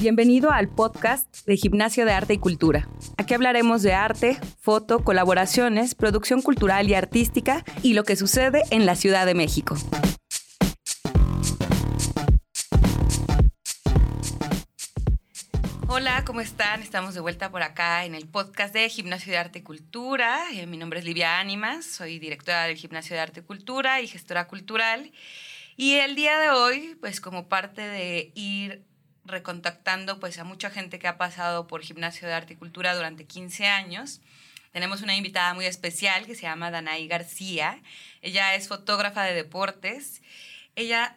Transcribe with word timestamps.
Bienvenido 0.00 0.52
al 0.52 0.68
podcast 0.68 1.44
de 1.44 1.56
Gimnasio 1.56 2.04
de 2.04 2.12
Arte 2.12 2.34
y 2.34 2.38
Cultura. 2.38 2.88
Aquí 3.16 3.34
hablaremos 3.34 3.82
de 3.82 3.94
arte, 3.94 4.38
foto, 4.60 5.02
colaboraciones, 5.02 5.96
producción 5.96 6.40
cultural 6.40 6.88
y 6.88 6.94
artística 6.94 7.64
y 7.82 7.94
lo 7.94 8.04
que 8.04 8.14
sucede 8.14 8.62
en 8.70 8.86
la 8.86 8.94
Ciudad 8.94 9.26
de 9.26 9.34
México. 9.34 9.76
Hola, 15.88 16.24
¿cómo 16.24 16.42
están? 16.42 16.80
Estamos 16.80 17.14
de 17.14 17.20
vuelta 17.20 17.50
por 17.50 17.64
acá 17.64 18.04
en 18.04 18.14
el 18.14 18.28
podcast 18.28 18.72
de 18.72 18.88
Gimnasio 18.88 19.32
de 19.32 19.38
Arte 19.38 19.58
y 19.58 19.62
Cultura. 19.62 20.44
Eh, 20.52 20.66
mi 20.68 20.76
nombre 20.76 21.00
es 21.00 21.04
Livia 21.04 21.40
Ánimas, 21.40 21.84
soy 21.84 22.20
directora 22.20 22.66
del 22.66 22.76
Gimnasio 22.76 23.16
de 23.16 23.22
Arte 23.22 23.40
y 23.40 23.42
Cultura 23.42 24.00
y 24.00 24.06
gestora 24.06 24.46
cultural. 24.46 25.10
Y 25.76 25.94
el 25.94 26.14
día 26.14 26.38
de 26.38 26.50
hoy, 26.50 26.96
pues 27.00 27.20
como 27.20 27.48
parte 27.48 27.82
de 27.82 28.30
ir 28.36 28.87
recontactando 29.28 30.18
pues 30.20 30.38
a 30.38 30.44
mucha 30.44 30.70
gente 30.70 30.98
que 30.98 31.08
ha 31.08 31.18
pasado 31.18 31.66
por 31.66 31.82
Gimnasio 31.82 32.26
de 32.26 32.34
Arte 32.34 32.54
y 32.54 32.56
Cultura 32.56 32.94
durante 32.94 33.24
15 33.24 33.66
años. 33.66 34.20
Tenemos 34.72 35.02
una 35.02 35.16
invitada 35.16 35.54
muy 35.54 35.66
especial 35.66 36.26
que 36.26 36.34
se 36.34 36.42
llama 36.42 36.70
Danaí 36.70 37.08
García. 37.08 37.80
Ella 38.22 38.54
es 38.54 38.68
fotógrafa 38.68 39.22
de 39.22 39.34
deportes. 39.34 40.22
Ella 40.76 41.16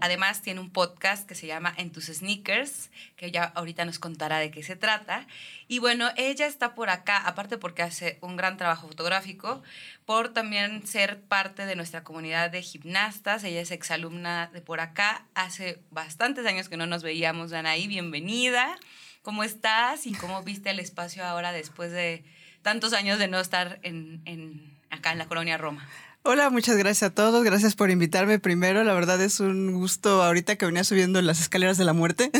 Además, 0.00 0.42
tiene 0.42 0.60
un 0.60 0.70
podcast 0.70 1.26
que 1.26 1.34
se 1.34 1.46
llama 1.46 1.72
En 1.76 1.90
tus 1.90 2.06
sneakers, 2.06 2.90
que 3.16 3.26
ella 3.26 3.44
ahorita 3.54 3.84
nos 3.84 3.98
contará 3.98 4.38
de 4.38 4.50
qué 4.50 4.62
se 4.62 4.76
trata. 4.76 5.26
Y 5.68 5.78
bueno, 5.78 6.10
ella 6.16 6.46
está 6.46 6.74
por 6.74 6.90
acá, 6.90 7.16
aparte 7.16 7.56
porque 7.56 7.82
hace 7.82 8.18
un 8.20 8.36
gran 8.36 8.58
trabajo 8.58 8.88
fotográfico, 8.88 9.62
por 10.04 10.34
también 10.34 10.86
ser 10.86 11.20
parte 11.22 11.64
de 11.64 11.76
nuestra 11.76 12.04
comunidad 12.04 12.50
de 12.50 12.62
gimnastas. 12.62 13.42
Ella 13.44 13.62
es 13.62 13.70
exalumna 13.70 14.50
de 14.52 14.60
por 14.60 14.80
acá. 14.80 15.24
Hace 15.34 15.80
bastantes 15.90 16.44
años 16.44 16.68
que 16.68 16.76
no 16.76 16.86
nos 16.86 17.02
veíamos, 17.02 17.52
Anaí. 17.52 17.88
Bienvenida. 17.88 18.76
¿Cómo 19.22 19.44
estás 19.44 20.06
y 20.06 20.12
cómo 20.12 20.42
viste 20.42 20.70
el 20.70 20.78
espacio 20.78 21.24
ahora 21.24 21.52
después 21.52 21.90
de 21.90 22.22
tantos 22.62 22.92
años 22.92 23.18
de 23.18 23.28
no 23.28 23.40
estar 23.40 23.80
en, 23.82 24.20
en 24.24 24.76
acá 24.90 25.12
en 25.12 25.18
la 25.18 25.26
colonia 25.26 25.56
Roma? 25.56 25.88
Hola, 26.28 26.50
muchas 26.50 26.76
gracias 26.76 27.04
a 27.04 27.14
todos. 27.14 27.44
Gracias 27.44 27.76
por 27.76 27.88
invitarme 27.88 28.40
primero. 28.40 28.82
La 28.82 28.94
verdad 28.94 29.20
es 29.22 29.38
un 29.38 29.70
gusto 29.70 30.24
ahorita 30.24 30.56
que 30.56 30.66
venía 30.66 30.82
subiendo 30.82 31.22
las 31.22 31.40
escaleras 31.40 31.78
de 31.78 31.84
la 31.84 31.92
muerte. 31.92 32.32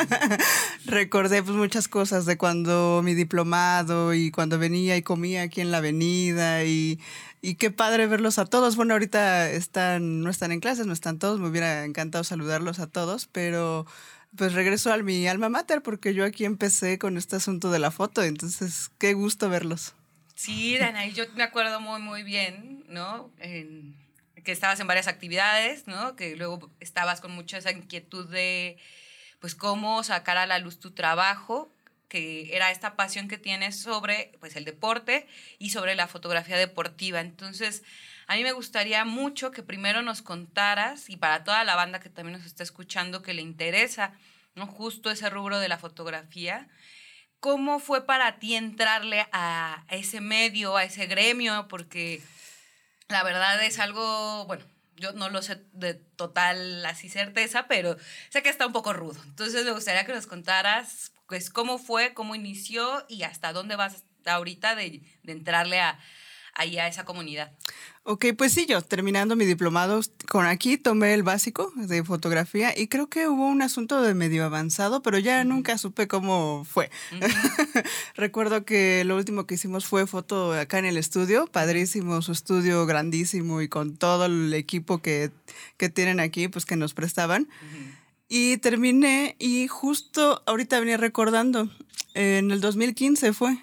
Recordé 0.86 1.42
pues 1.42 1.54
muchas 1.54 1.86
cosas 1.86 2.24
de 2.24 2.38
cuando 2.38 3.02
mi 3.04 3.12
diplomado 3.12 4.14
y 4.14 4.30
cuando 4.30 4.58
venía 4.58 4.96
y 4.96 5.02
comía 5.02 5.42
aquí 5.42 5.60
en 5.60 5.70
la 5.70 5.78
avenida 5.78 6.64
y, 6.64 6.98
qué 7.58 7.70
padre 7.70 8.06
verlos 8.06 8.38
a 8.38 8.46
todos. 8.46 8.74
Bueno, 8.74 8.94
ahorita 8.94 9.50
están, 9.50 10.22
no 10.22 10.30
están 10.30 10.50
en 10.50 10.60
clases, 10.60 10.86
no 10.86 10.94
están 10.94 11.18
todos. 11.18 11.40
Me 11.40 11.48
hubiera 11.48 11.84
encantado 11.84 12.24
saludarlos 12.24 12.78
a 12.78 12.86
todos, 12.86 13.28
pero 13.30 13.84
pues 14.34 14.54
regreso 14.54 14.90
a 14.90 14.96
mi 14.96 15.28
alma 15.28 15.50
mater 15.50 15.82
porque 15.82 16.14
yo 16.14 16.24
aquí 16.24 16.46
empecé 16.46 16.98
con 16.98 17.18
este 17.18 17.36
asunto 17.36 17.70
de 17.70 17.80
la 17.80 17.90
foto. 17.90 18.22
Entonces, 18.22 18.90
qué 18.96 19.12
gusto 19.12 19.50
verlos. 19.50 19.92
Sí, 20.34 20.76
Dana, 20.78 21.06
yo 21.06 21.24
me 21.34 21.44
acuerdo 21.44 21.80
muy, 21.80 22.00
muy 22.00 22.22
bien, 22.22 22.84
¿no? 22.88 23.30
que 24.44 24.52
estabas 24.52 24.78
en 24.78 24.86
varias 24.86 25.08
actividades, 25.08 25.86
¿no? 25.86 26.16
Que 26.16 26.36
luego 26.36 26.70
estabas 26.78 27.20
con 27.20 27.32
mucha 27.32 27.58
esa 27.58 27.72
inquietud 27.72 28.28
de, 28.28 28.76
pues, 29.40 29.54
cómo 29.54 30.04
sacar 30.04 30.36
a 30.36 30.46
la 30.46 30.58
luz 30.58 30.78
tu 30.78 30.92
trabajo, 30.92 31.72
que 32.08 32.54
era 32.54 32.70
esta 32.70 32.94
pasión 32.94 33.26
que 33.26 33.38
tienes 33.38 33.80
sobre, 33.80 34.32
pues, 34.40 34.54
el 34.56 34.64
deporte 34.64 35.26
y 35.58 35.70
sobre 35.70 35.94
la 35.94 36.06
fotografía 36.08 36.58
deportiva. 36.58 37.20
Entonces, 37.20 37.82
a 38.26 38.36
mí 38.36 38.42
me 38.42 38.52
gustaría 38.52 39.04
mucho 39.04 39.50
que 39.50 39.62
primero 39.62 40.02
nos 40.02 40.20
contaras, 40.20 41.08
y 41.08 41.16
para 41.16 41.42
toda 41.42 41.64
la 41.64 41.74
banda 41.74 42.00
que 42.00 42.10
también 42.10 42.36
nos 42.38 42.46
está 42.46 42.62
escuchando, 42.62 43.22
que 43.22 43.34
le 43.34 43.42
interesa, 43.42 44.12
¿no? 44.54 44.66
Justo 44.66 45.10
ese 45.10 45.30
rubro 45.30 45.58
de 45.58 45.68
la 45.68 45.78
fotografía, 45.78 46.68
¿Cómo 47.44 47.78
fue 47.78 48.06
para 48.06 48.38
ti 48.38 48.54
entrarle 48.54 49.26
a 49.30 49.84
ese 49.90 50.22
medio, 50.22 50.78
a 50.78 50.84
ese 50.84 51.04
gremio? 51.04 51.68
Porque 51.68 52.22
la 53.08 53.22
verdad 53.22 53.62
es 53.62 53.78
algo, 53.78 54.46
bueno, 54.46 54.64
yo 54.96 55.12
no 55.12 55.28
lo 55.28 55.42
sé 55.42 55.62
de 55.74 55.92
total 55.92 56.86
así 56.86 57.10
certeza, 57.10 57.66
pero 57.68 57.98
sé 58.30 58.42
que 58.42 58.48
está 58.48 58.66
un 58.66 58.72
poco 58.72 58.94
rudo. 58.94 59.22
Entonces 59.26 59.62
me 59.66 59.72
gustaría 59.72 60.06
que 60.06 60.14
nos 60.14 60.26
contaras, 60.26 61.12
pues, 61.26 61.50
cómo 61.50 61.76
fue, 61.76 62.14
cómo 62.14 62.34
inició 62.34 63.04
y 63.10 63.24
hasta 63.24 63.52
dónde 63.52 63.76
vas 63.76 64.04
ahorita 64.24 64.74
de, 64.74 65.02
de 65.22 65.32
entrarle 65.32 65.82
a, 65.82 65.98
ahí 66.54 66.78
a 66.78 66.88
esa 66.88 67.04
comunidad. 67.04 67.52
Ok, 68.06 68.26
pues 68.36 68.52
sí, 68.52 68.66
yo 68.66 68.82
terminando 68.82 69.34
mi 69.34 69.46
diplomado 69.46 70.00
con 70.28 70.44
aquí 70.44 70.76
tomé 70.76 71.14
el 71.14 71.22
básico 71.22 71.72
de 71.74 72.04
fotografía 72.04 72.78
y 72.78 72.88
creo 72.88 73.08
que 73.08 73.28
hubo 73.28 73.46
un 73.46 73.62
asunto 73.62 74.02
de 74.02 74.12
medio 74.12 74.44
avanzado, 74.44 75.00
pero 75.00 75.18
ya 75.18 75.42
nunca 75.44 75.78
supe 75.78 76.06
cómo 76.06 76.66
fue. 76.68 76.90
Recuerdo 78.14 78.66
que 78.66 79.04
lo 79.04 79.16
último 79.16 79.46
que 79.46 79.54
hicimos 79.54 79.86
fue 79.86 80.06
foto 80.06 80.52
acá 80.52 80.78
en 80.78 80.84
el 80.84 80.98
estudio, 80.98 81.46
padrísimo, 81.46 82.20
su 82.20 82.32
estudio 82.32 82.84
grandísimo 82.84 83.62
y 83.62 83.68
con 83.68 83.96
todo 83.96 84.26
el 84.26 84.52
equipo 84.52 84.98
que, 84.98 85.30
que 85.78 85.88
tienen 85.88 86.20
aquí, 86.20 86.48
pues 86.48 86.66
que 86.66 86.76
nos 86.76 86.92
prestaban. 86.92 87.48
Y 88.28 88.58
terminé 88.58 89.36
y 89.38 89.66
justo 89.66 90.42
ahorita 90.46 90.78
venía 90.78 90.98
recordando, 90.98 91.70
en 92.12 92.50
el 92.50 92.60
2015 92.60 93.32
fue. 93.32 93.58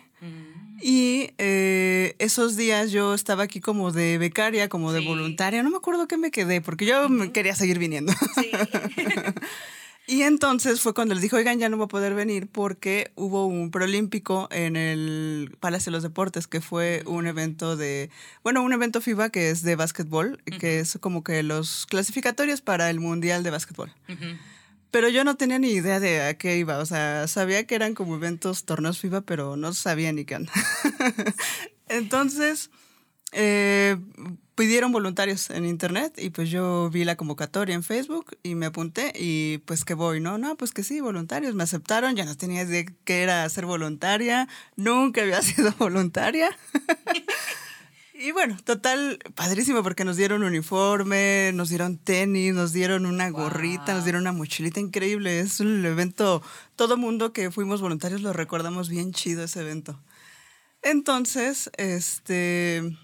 Y 0.82 1.32
eh, 1.38 2.16
esos 2.18 2.56
días 2.56 2.92
yo 2.92 3.14
estaba 3.14 3.44
aquí 3.44 3.60
como 3.60 3.92
de 3.92 4.18
becaria, 4.18 4.68
como 4.68 4.92
de 4.92 5.02
voluntaria, 5.02 5.62
no 5.62 5.70
me 5.70 5.78
acuerdo 5.78 6.08
qué 6.08 6.18
me 6.18 6.32
quedé, 6.32 6.62
porque 6.62 6.86
yo 6.86 7.08
quería 7.32 7.56
seguir 7.56 7.78
viniendo. 7.78 8.14
y 10.08 10.24
entonces 10.24 10.82
fue 10.82 10.94
cuando 10.96 11.14
les 11.14 11.22
dije, 11.22 11.36
oigan, 11.36 11.60
ya 11.60 11.70
no 11.70 11.78
voy 11.78 11.86
a 11.86 11.88
poder 11.88 12.16
venir 12.16 12.48
porque 12.48 13.12
hubo 13.16 13.46
un 13.46 13.70
preolímpico 13.70 14.48
en 14.52 14.76
el 14.76 15.56
Palacio 15.60 15.92
de 15.92 15.98
los 15.98 16.04
Deportes, 16.04 16.48
que 16.48 16.62
fue 16.62 17.04
un 17.06 17.28
evento 17.28 17.78
de, 17.78 18.10
bueno, 18.44 18.64
un 18.64 18.74
evento 18.74 19.02
FIBA 19.02 19.30
que 19.30 19.52
es 19.52 19.62
de 19.62 19.76
básquetbol, 19.76 20.42
que 20.60 20.80
es 20.80 20.98
como 21.00 21.24
que 21.24 21.44
los 21.44 21.86
clasificatorios 21.86 22.62
para 22.62 22.90
el 22.90 23.00
Mundial 23.00 23.44
de 23.44 23.52
Básquetbol. 23.52 23.94
Pero 24.92 25.08
yo 25.08 25.24
no 25.24 25.38
tenía 25.38 25.58
ni 25.58 25.70
idea 25.70 26.00
de 26.00 26.22
a 26.22 26.34
qué 26.38 26.58
iba. 26.58 26.78
O 26.80 26.86
sea, 26.86 27.28
sabía 27.28 27.66
que 27.66 27.76
eran 27.76 27.96
como 27.96 28.16
eventos, 28.16 28.66
torneos 28.66 29.00
FIBA, 29.00 29.22
pero 29.22 29.56
no 29.56 29.74
sabía 29.74 30.12
ni 30.12 30.26
qué. 30.26 30.38
Entonces, 31.88 32.70
eh, 33.32 33.98
pidieron 34.56 34.92
voluntarios 34.92 35.50
en 35.50 35.66
internet 35.66 36.14
y 36.18 36.30
pues 36.30 36.50
yo 36.50 36.90
vi 36.90 37.06
la 37.06 37.16
convocatoria 37.16 37.74
en 37.74 37.84
Facebook 37.84 38.38
y 38.44 38.56
me 38.56 38.66
apunté 38.66 39.14
y 39.16 39.60
pues 39.60 39.86
que 39.86 39.94
voy, 39.94 40.20
¿no? 40.20 40.38
No, 40.38 40.58
pues 40.58 40.72
que 40.74 40.84
sí, 40.84 41.00
voluntarios. 41.00 41.56
Me 41.56 41.64
aceptaron, 41.64 42.16
ya 42.16 42.26
no 42.26 42.36
tenía 42.36 42.64
idea 42.64 42.84
de 42.84 42.94
qué 43.06 43.24
era 43.24 43.48
ser 43.50 43.66
voluntaria. 43.66 44.48
Nunca 44.76 45.22
había 45.22 45.42
sido 45.42 45.74
voluntaria. 45.80 46.50
Y 48.24 48.34
bueno, 48.34 48.56
total, 48.64 49.18
padrísimo 49.34 49.82
porque 49.82 50.06
nos 50.06 50.16
dieron 50.16 50.44
uniforme, 50.44 51.50
nos 51.56 51.70
dieron 51.70 51.98
tenis, 51.98 52.54
nos 52.54 52.72
dieron 52.72 53.08
una 53.08 53.32
gorrita, 53.32 53.96
nos 53.96 54.04
dieron 54.04 54.22
una 54.22 54.32
mochilita 54.32 54.80
increíble. 54.80 55.40
Es 55.40 55.60
un 55.60 55.84
evento, 55.84 56.44
todo 56.76 56.98
mundo 56.98 57.34
que 57.34 57.50
fuimos 57.50 57.82
voluntarios 57.82 58.22
lo 58.22 58.32
recordamos 58.32 58.90
bien 58.90 59.12
chido 59.12 59.44
ese 59.44 59.62
evento. 59.62 60.00
Entonces, 60.84 61.72
este, 61.78 62.96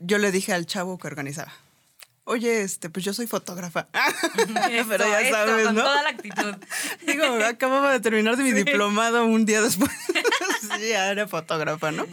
yo 0.00 0.18
le 0.18 0.30
dije 0.30 0.52
al 0.52 0.66
chavo 0.66 0.98
que 0.98 1.06
organizaba. 1.06 1.52
Oye, 2.24 2.62
este, 2.62 2.90
pues 2.90 3.02
yo 3.02 3.14
soy 3.14 3.26
fotógrafa. 3.26 3.86
Pero 4.88 5.06
ya 5.06 5.30
sabes, 5.30 5.66
con 5.66 5.74
toda 5.74 6.02
la 6.02 6.08
actitud. 6.10 6.54
Digo, 7.06 7.24
acababa 7.44 7.92
de 7.92 8.00
terminar 8.00 8.36
de 8.36 8.42
mi 8.42 8.52
diplomado 8.52 9.24
un 9.24 9.46
día 9.46 9.62
después. 9.62 9.90
sí, 10.60 10.88
ya 10.90 11.10
era 11.10 11.28
fotógrafa, 11.28 11.92
¿no? 11.92 12.06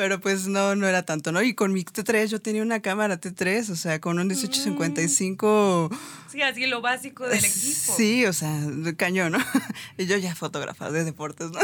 Pero 0.00 0.18
pues 0.18 0.46
no, 0.46 0.74
no 0.76 0.88
era 0.88 1.02
tanto, 1.02 1.30
¿no? 1.30 1.42
Y 1.42 1.52
con 1.52 1.74
mi 1.74 1.84
T3 1.84 2.28
yo 2.28 2.40
tenía 2.40 2.62
una 2.62 2.80
cámara 2.80 3.20
T3, 3.20 3.68
o 3.68 3.76
sea, 3.76 4.00
con 4.00 4.18
un 4.18 4.28
1855. 4.28 5.90
Sí, 6.32 6.40
así 6.40 6.64
lo 6.64 6.80
básico 6.80 7.28
del 7.28 7.44
equipo. 7.44 7.94
Sí, 7.98 8.24
o 8.24 8.32
sea, 8.32 8.58
cañón, 8.96 9.32
¿no? 9.32 9.38
Y 9.98 10.06
yo 10.06 10.16
ya 10.16 10.34
fotógrafa 10.34 10.90
de 10.90 11.04
deportes, 11.04 11.50
¿no? 11.50 11.58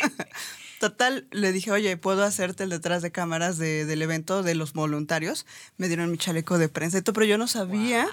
Total, 0.80 1.28
le 1.32 1.52
dije, 1.52 1.70
oye, 1.70 1.98
¿puedo 1.98 2.24
hacerte 2.24 2.64
el 2.64 2.70
detrás 2.70 3.02
de 3.02 3.12
cámaras 3.12 3.58
del 3.58 4.00
evento 4.00 4.42
de 4.42 4.54
los 4.54 4.72
voluntarios? 4.72 5.44
Me 5.76 5.88
dieron 5.88 6.10
mi 6.10 6.16
chaleco 6.16 6.56
de 6.56 6.70
prensa 6.70 6.96
y 6.96 7.02
todo, 7.02 7.12
pero 7.12 7.26
yo 7.26 7.36
no 7.36 7.46
sabía 7.46 8.08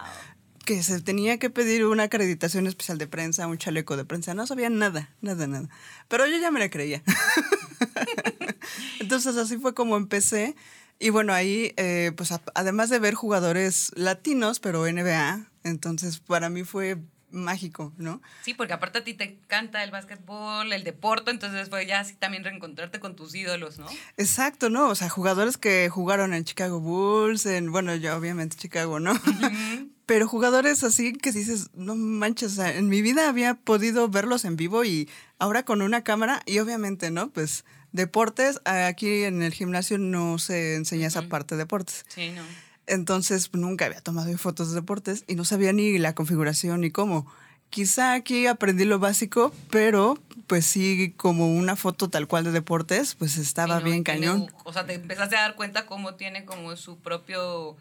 que 0.65 0.83
se 0.83 0.99
tenía 0.99 1.37
que 1.37 1.49
pedir 1.49 1.85
una 1.85 2.03
acreditación 2.03 2.67
especial 2.67 2.97
de 2.97 3.07
prensa, 3.07 3.47
un 3.47 3.57
chaleco 3.57 3.95
de 3.95 4.03
prensa. 4.03 4.33
No 4.33 4.45
sabía 4.45 4.69
nada, 4.69 5.09
nada, 5.21 5.47
nada. 5.47 5.69
Pero 6.09 6.27
yo 6.27 6.37
ya 6.37 6.51
me 6.51 6.59
la 6.59 6.69
creía. 6.69 7.01
Entonces 8.99 9.37
así 9.37 9.57
fue 9.57 9.73
como 9.73 9.97
empecé. 9.97 10.55
Y 10.99 11.09
bueno, 11.09 11.33
ahí, 11.33 11.73
eh, 11.77 12.11
pues 12.17 12.33
además 12.55 12.89
de 12.89 12.99
ver 12.99 13.13
jugadores 13.13 13.91
latinos, 13.95 14.59
pero 14.59 14.91
NBA, 14.91 15.45
entonces 15.63 16.19
para 16.19 16.49
mí 16.49 16.63
fue 16.63 16.97
mágico, 17.29 17.93
¿no? 17.97 18.21
Sí, 18.43 18.53
porque 18.53 18.73
aparte 18.73 18.99
a 18.99 19.03
ti 19.03 19.13
te 19.13 19.25
encanta 19.25 19.83
el 19.83 19.91
básquetbol, 19.91 20.71
el 20.71 20.83
deporte, 20.83 21.31
entonces 21.31 21.69
fue 21.69 21.85
ya 21.85 21.99
así 21.99 22.15
también 22.15 22.43
reencontrarte 22.43 22.99
con 22.99 23.15
tus 23.15 23.35
ídolos, 23.35 23.79
¿no? 23.79 23.87
Exacto, 24.17 24.69
¿no? 24.69 24.89
O 24.89 24.95
sea, 24.95 25.09
jugadores 25.09 25.57
que 25.57 25.89
jugaron 25.89 26.33
en 26.33 26.43
Chicago 26.43 26.79
Bulls, 26.79 27.45
en, 27.45 27.71
bueno, 27.71 27.95
yo 27.95 28.15
obviamente 28.15 28.57
Chicago, 28.57 28.99
¿no? 28.99 29.13
pero 30.05 30.27
jugadores 30.27 30.83
así 30.83 31.13
que 31.13 31.31
dices, 31.31 31.69
no 31.73 31.95
manches, 31.95 32.53
o 32.53 32.55
sea, 32.55 32.73
en 32.73 32.87
mi 32.87 33.01
vida 33.01 33.27
había 33.27 33.55
podido 33.55 34.07
verlos 34.07 34.45
en 34.45 34.55
vivo 34.55 34.85
y 34.85 35.09
ahora 35.37 35.63
con 35.63 35.81
una 35.81 36.03
cámara 36.03 36.41
y 36.45 36.59
obviamente, 36.59 37.11
¿no? 37.11 37.29
Pues 37.29 37.65
deportes, 37.91 38.59
aquí 38.65 39.23
en 39.23 39.41
el 39.41 39.53
gimnasio 39.53 39.97
no 39.97 40.39
se 40.39 40.75
enseña 40.75 41.07
esa 41.07 41.23
parte 41.23 41.55
de 41.55 41.59
deportes. 41.59 42.05
Sí, 42.07 42.29
no. 42.29 42.43
Entonces 42.87 43.49
pues, 43.49 43.61
nunca 43.61 43.85
había 43.85 44.01
tomado 44.01 44.35
fotos 44.37 44.69
de 44.69 44.75
deportes 44.75 45.23
y 45.27 45.35
no 45.35 45.45
sabía 45.45 45.73
ni 45.73 45.97
la 45.97 46.15
configuración 46.15 46.81
ni 46.81 46.89
cómo. 46.89 47.27
Quizá 47.69 48.13
aquí 48.13 48.47
aprendí 48.47 48.85
lo 48.85 48.97
básico, 48.97 49.53
pero 49.69 50.17
pues 50.47 50.65
sí, 50.65 51.13
como 51.17 51.53
una 51.53 51.75
foto 51.75 52.09
tal 52.09 52.27
cual 52.27 52.45
de 52.45 52.51
deportes, 52.51 53.15
pues 53.15 53.37
estaba 53.37 53.81
bien 53.81 54.03
cañón. 54.03 54.47
o 54.63 54.71
sea, 54.71 54.85
te 54.85 54.93
empezaste 54.93 55.35
a 55.35 55.41
dar 55.41 55.55
cuenta 55.55 55.85
cómo 55.85 56.15
tiene 56.15 56.45
como 56.45 56.75
su 56.77 56.97
propio 56.97 57.75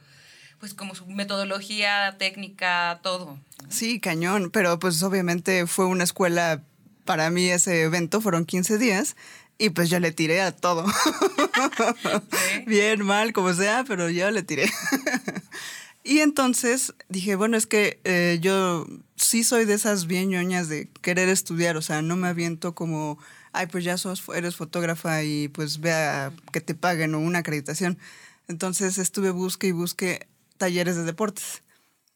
pues 0.59 0.75
como 0.75 0.95
su 0.95 1.07
metodología, 1.07 2.17
técnica, 2.19 3.01
todo. 3.03 3.39
Sí, 3.69 4.01
cañón, 4.01 4.51
pero 4.51 4.79
pues 4.79 5.03
obviamente 5.03 5.67
fue 5.67 5.87
una 5.87 6.03
escuela, 6.03 6.63
para 7.05 7.31
mí 7.31 7.49
ese 7.49 7.83
evento 7.83 8.21
fueron 8.21 8.47
15 8.47 8.79
días 8.79 9.17
y 9.59 9.71
pues 9.71 9.89
yo 9.89 10.01
le 10.01 10.13
tiré 10.13 10.41
a 10.43 10.53
todo. 10.53 10.85
Bien, 12.67 13.05
mal, 13.05 13.33
como 13.33 13.53
sea, 13.55 13.85
pero 13.87 14.11
yo 14.11 14.31
le 14.31 14.43
tiré. 14.43 14.71
y 16.05 16.19
entonces 16.19 16.95
dije, 17.09 17.37
bueno, 17.37 17.57
es 17.57 17.67
que 17.67 18.01
eh, 18.05 18.39
yo 18.41 18.87
sí 19.17 19.45
soy 19.45 19.65
de 19.65 19.75
esas 19.75 20.07
bien 20.07 20.29
ñoñas 20.29 20.69
de 20.69 20.89
querer 21.01 21.29
estudiar, 21.29 21.77
o 21.77 21.83
sea, 21.83 22.03
no 22.03 22.17
me 22.17 22.29
aviento 22.29 22.75
como, 22.75 23.19
ay, 23.53 23.67
pues 23.67 23.85
ya 23.85 23.97
sos, 23.97 24.23
eres 24.35 24.57
fotógrafa 24.57 25.23
y 25.23 25.49
pues 25.49 25.81
vea 25.81 26.33
que 26.53 26.61
te 26.61 26.75
paguen 26.75 27.15
o 27.15 27.19
una 27.19 27.39
acreditación. 27.41 27.99
Entonces 28.49 28.99
estuve 28.99 29.31
busque 29.31 29.69
y 29.69 29.73
busque 29.73 30.29
talleres 30.59 30.97
de 30.97 31.05
deportes, 31.05 31.63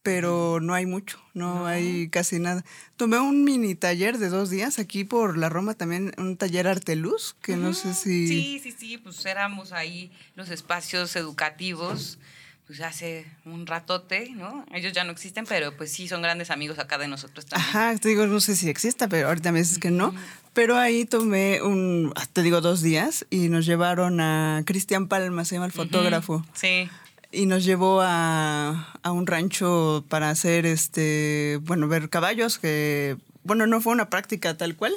pero 0.03 0.61
no 0.61 0.75
hay 0.75 0.87
mucho, 0.87 1.21
no, 1.35 1.67
hay 1.67 2.09
casi 2.09 2.39
nada. 2.39 2.65
Tomé 2.97 3.19
un 3.19 3.45
mini 3.45 3.75
taller 3.75 4.19
de 4.19 4.29
dos 4.29 4.51
días 4.51 4.79
aquí 4.79 5.05
por 5.05 5.37
la 5.37 5.49
Roma 5.49 5.75
también, 5.75 6.13
un 6.17 6.37
taller 6.37 6.67
Arteluz, 6.67 7.37
que 7.43 7.57
no 7.57 7.75
sé 7.75 7.95
si... 7.95 8.27
Sí, 8.27 8.61
sí, 8.63 8.73
sí, 8.73 8.99
pues 8.99 9.25
éramos 9.27 9.73
ahí 9.73 10.11
los 10.35 10.51
espacios 10.51 11.17
educativos 11.17 12.19
pues 12.67 12.83
hace 12.83 13.27
un 13.45 13.67
ratote, 13.67 14.31
¿no? 14.31 14.65
Ellos 14.73 14.93
ya 14.93 15.03
no 15.03 15.11
existen, 15.11 15.45
pero 15.45 15.77
pues 15.77 15.91
sí 15.91 16.07
son 16.07 16.23
grandes 16.23 16.53
amigos 16.53 16.79
acá 16.79 16.99
de 16.99 17.09
nosotros 17.09 17.45
también. 17.45 17.69
Ajá, 17.69 17.99
te 17.99 18.11
digo, 18.11 18.29
no 18.29 18.39
sé 18.39 18.55
si 18.55 18.69
exista, 18.69 19.09
pero 19.09 19.27
ahorita 19.27 19.51
me 19.51 19.59
dices 19.59 19.81
que 19.81 19.91
no. 19.91 20.15
Pero 20.55 20.79
ahí 20.79 21.05
tomé 21.05 21.63
un, 21.63 22.15
te 22.33 22.43
digo, 22.43 22.61
dos 22.61 22.81
días 22.81 23.27
y 23.29 23.49
nos 23.49 23.67
llevaron 23.67 24.21
a 24.21 24.63
Cristian 24.67 25.09
Palma, 25.09 25.45
se 25.45 25.57
llama 25.57 25.67
el 25.67 25.73
fotógrafo. 25.73 26.47
Sí 26.53 26.89
y 27.33 27.47
nos 27.47 27.65
llevó 27.65 28.01
a, 28.01 28.93
a, 29.03 29.13
un 29.13 29.27
rancho 29.27 30.05
para 30.09 30.31
hacer 30.31 30.67
este, 30.67 31.59
bueno, 31.63 31.89
ver 31.89 32.09
caballos, 32.09 32.59
que, 32.59 33.17
bueno, 33.45 33.67
no 33.67 33.81
fue 33.81 33.93
una 33.93 34.11
práctica 34.11 34.57
tal 34.57 34.77
cual, 34.77 34.93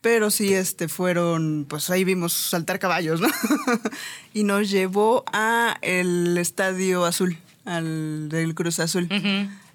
pero 0.00 0.30
sí 0.30 0.52
este, 0.52 0.88
fueron, 0.88 1.64
pues 1.68 1.88
ahí 1.88 2.04
vimos 2.04 2.32
saltar 2.32 2.78
caballos, 2.78 3.20
¿no? 3.20 3.28
y 4.34 4.42
nos 4.42 4.68
llevó 4.68 5.24
a 5.32 5.78
el 5.80 6.36
Estadio 6.36 7.04
Azul, 7.04 7.38
al 7.64 8.28
del 8.28 8.54
Cruz 8.54 8.80
Azul. 8.80 9.08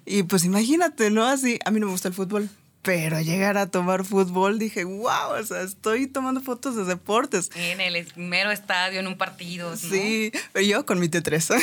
Y 0.04 0.22
pues 0.24 0.44
imagínate, 0.44 1.10
¿no? 1.10 1.24
Así, 1.24 1.58
a 1.64 1.70
mí 1.70 1.80
no 1.80 1.86
me 1.86 1.92
gusta 1.92 2.08
el 2.08 2.14
fútbol, 2.14 2.48
pero 2.82 3.20
llegar 3.20 3.58
a 3.58 3.66
tomar 3.66 4.04
fútbol 4.04 4.58
dije, 4.58 4.84
wow, 4.84 5.32
o 5.38 5.44
sea, 5.44 5.62
estoy 5.62 6.06
tomando 6.06 6.40
fotos 6.40 6.76
de 6.76 6.84
deportes. 6.84 7.50
En 7.54 7.80
el 7.80 8.06
mero 8.16 8.50
estadio, 8.50 9.00
en 9.00 9.06
un 9.06 9.18
partido. 9.18 9.70
¿no? 9.70 9.76
Sí, 9.76 10.32
yo 10.66 10.86
con 10.86 10.98
mi 10.98 11.08
T3. 11.08 11.62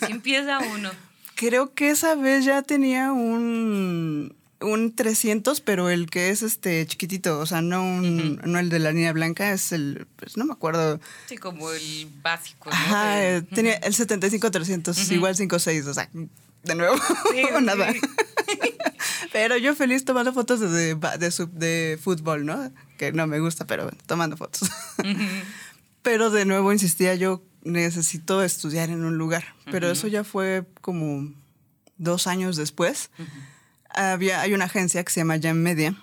Así 0.00 0.12
empieza 0.12 0.58
uno. 0.60 0.90
Creo 1.34 1.74
que 1.74 1.90
esa 1.90 2.14
vez 2.14 2.44
ya 2.44 2.62
tenía 2.62 3.10
un, 3.12 4.36
un 4.60 4.94
300, 4.94 5.60
pero 5.60 5.90
el 5.90 6.08
que 6.08 6.30
es 6.30 6.42
este 6.42 6.86
chiquitito, 6.86 7.40
o 7.40 7.46
sea, 7.46 7.60
no, 7.62 7.82
un, 7.82 8.40
no 8.44 8.58
el 8.58 8.68
de 8.68 8.78
la 8.78 8.92
línea 8.92 9.12
blanca, 9.12 9.52
es 9.52 9.72
el, 9.72 10.06
pues 10.16 10.36
no 10.36 10.44
me 10.44 10.52
acuerdo. 10.52 11.00
Sí, 11.26 11.36
como 11.36 11.72
el 11.72 12.08
básico. 12.22 12.70
¿no? 12.70 12.76
Ajá, 12.76 13.42
tenía 13.54 13.74
el 13.74 13.94
75-300, 13.94 15.10
igual 15.12 15.34
5-6, 15.34 15.86
o 15.86 15.94
sea, 15.94 16.08
de 16.64 16.74
nuevo, 16.74 16.96
sí, 17.32 17.42
nada. 17.62 17.92
Pero 19.34 19.56
yo 19.56 19.74
feliz 19.74 20.04
tomando 20.04 20.32
fotos 20.32 20.60
de, 20.60 20.94
de, 20.94 21.48
de, 21.54 21.98
fútbol, 22.00 22.46
¿no? 22.46 22.70
Que 22.96 23.10
no 23.10 23.26
me 23.26 23.40
gusta, 23.40 23.66
pero 23.66 23.90
tomando 24.06 24.36
fotos. 24.36 24.70
pero 26.02 26.30
de 26.30 26.44
nuevo 26.44 26.72
insistía, 26.72 27.16
yo 27.16 27.42
necesito 27.64 28.44
estudiar 28.44 28.90
en 28.90 29.04
un 29.04 29.18
lugar. 29.18 29.44
Pero 29.72 29.90
eso 29.90 30.06
ya 30.06 30.22
fue 30.22 30.64
como 30.80 31.32
dos 31.98 32.28
años 32.28 32.54
después. 32.54 33.10
Había, 33.88 34.40
hay 34.40 34.54
una 34.54 34.66
agencia 34.66 35.02
que 35.02 35.10
se 35.10 35.22
llama 35.22 35.40
Jam 35.42 35.56
Media 35.56 35.96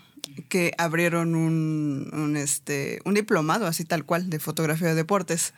que 0.50 0.74
abrieron 0.78 1.34
un, 1.34 2.10
un, 2.12 2.36
este, 2.36 3.00
un 3.06 3.14
diplomado 3.14 3.66
así 3.66 3.86
tal 3.86 4.04
cual 4.04 4.30
de 4.30 4.40
fotografía 4.40 4.90
de 4.90 4.96
deportes. 4.96 5.54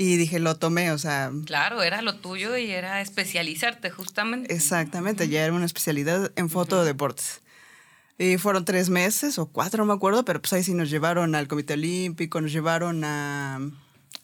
Y 0.00 0.16
dije, 0.16 0.38
lo 0.38 0.54
tomé, 0.54 0.92
o 0.92 0.98
sea... 0.98 1.32
Claro, 1.44 1.82
era 1.82 2.02
lo 2.02 2.14
tuyo 2.14 2.56
y 2.56 2.70
era 2.70 3.00
especializarte 3.00 3.90
justamente. 3.90 4.54
Exactamente, 4.54 5.28
ya 5.28 5.42
era 5.42 5.52
una 5.52 5.66
especialidad 5.66 6.30
en 6.36 6.48
foto 6.50 6.78
de 6.78 6.86
deportes. 6.86 7.40
Y 8.16 8.38
fueron 8.38 8.64
tres 8.64 8.90
meses 8.90 9.40
o 9.40 9.46
cuatro, 9.46 9.84
no 9.84 9.92
me 9.92 9.96
acuerdo, 9.96 10.24
pero 10.24 10.40
pues 10.40 10.52
ahí 10.52 10.62
sí 10.62 10.72
nos 10.72 10.88
llevaron 10.88 11.34
al 11.34 11.48
Comité 11.48 11.72
Olímpico, 11.72 12.40
nos 12.40 12.52
llevaron 12.52 13.02
a... 13.02 13.56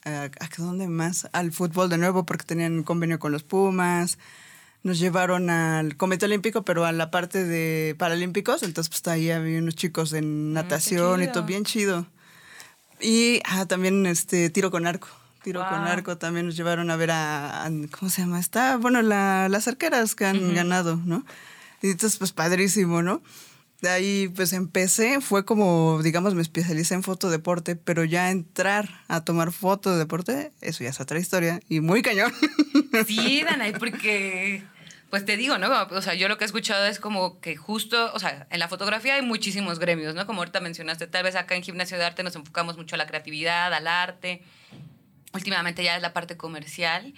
¿A, 0.05 0.23
a 0.23 0.49
dónde 0.57 0.87
más? 0.87 1.27
Al 1.33 1.51
fútbol 1.51 1.89
de 1.89 1.97
nuevo 1.97 2.25
porque 2.25 2.45
tenían 2.45 2.71
un 2.77 2.83
convenio 2.83 3.19
con 3.19 3.33
los 3.33 3.43
Pumas. 3.43 4.17
Nos 4.81 4.97
llevaron 4.97 5.49
al 5.49 5.97
Comité 5.97 6.27
Olímpico, 6.27 6.63
pero 6.63 6.85
a 6.85 6.93
la 6.93 7.11
parte 7.11 7.43
de 7.43 7.95
Paralímpicos. 7.99 8.63
Entonces, 8.63 8.89
pues 8.89 9.05
ahí 9.13 9.29
había 9.29 9.59
unos 9.59 9.75
chicos 9.75 10.13
en 10.13 10.55
ah, 10.55 10.61
natación 10.61 11.21
y 11.21 11.27
todo 11.27 11.43
bien 11.43 11.65
chido. 11.65 12.07
Y 13.01 13.41
ah, 13.43 13.65
también 13.65 14.05
este 14.05 14.49
tiro 14.49 14.71
con 14.71 14.87
arco 14.87 15.09
tiro 15.45 15.63
con 15.69 15.79
arco 15.79 16.17
también 16.17 16.47
nos 16.47 16.57
llevaron 16.57 16.89
a 16.89 16.95
ver 16.95 17.11
a, 17.11 17.69
¿cómo 17.97 18.09
se 18.09 18.21
llama? 18.21 18.39
Está, 18.39 18.77
bueno, 18.77 19.03
las 19.03 19.67
arqueras 19.67 20.15
que 20.15 20.25
han 20.25 20.55
ganado, 20.55 20.99
¿no? 21.05 21.23
Y 21.83 21.91
entonces, 21.91 22.17
pues 22.17 22.31
padrísimo, 22.31 23.03
¿no? 23.03 23.21
De 23.81 23.89
ahí, 23.89 24.27
pues 24.35 24.53
empecé, 24.53 25.21
fue 25.21 25.45
como, 25.45 26.01
digamos, 26.01 26.33
me 26.33 26.41
especialicé 26.41 26.95
en 26.95 27.03
fotodeporte, 27.03 27.75
pero 27.75 28.03
ya 28.03 28.31
entrar 28.31 28.89
a 29.07 29.23
tomar 29.23 29.51
foto 29.51 29.91
de 29.91 29.99
deporte, 29.99 30.51
eso 30.61 30.83
ya 30.83 30.89
es 30.89 30.99
otra 30.99 31.19
historia 31.19 31.59
y 31.69 31.79
muy 31.79 32.01
cañón. 32.01 32.33
Sí, 33.05 33.43
Danay, 33.43 33.73
porque 33.73 34.63
pues 35.09 35.25
te 35.25 35.35
digo, 35.35 35.57
¿no? 35.57 35.67
O 35.91 36.01
sea, 36.01 36.13
yo 36.13 36.29
lo 36.29 36.37
que 36.37 36.45
he 36.45 36.47
escuchado 36.47 36.85
es 36.85 36.99
como 36.99 37.41
que 37.41 37.57
justo, 37.57 38.11
o 38.13 38.19
sea, 38.19 38.47
en 38.49 38.57
la 38.57 38.69
fotografía 38.69 39.15
hay 39.15 39.21
muchísimos 39.21 39.79
gremios, 39.79 40.15
¿no? 40.15 40.25
Como 40.25 40.39
ahorita 40.39 40.61
mencionaste, 40.61 41.07
tal 41.07 41.23
vez 41.23 41.35
acá 41.35 41.55
en 41.55 41.63
gimnasio 41.63 41.97
de 41.97 42.05
arte 42.05 42.23
nos 42.23 42.37
enfocamos 42.37 42.77
mucho 42.77 42.95
a 42.95 42.97
la 42.97 43.05
creatividad, 43.05 43.73
al 43.73 43.87
arte, 43.87 44.41
últimamente 45.35 45.83
ya 45.83 45.95
es 45.95 46.01
la 46.01 46.13
parte 46.13 46.37
comercial. 46.37 47.13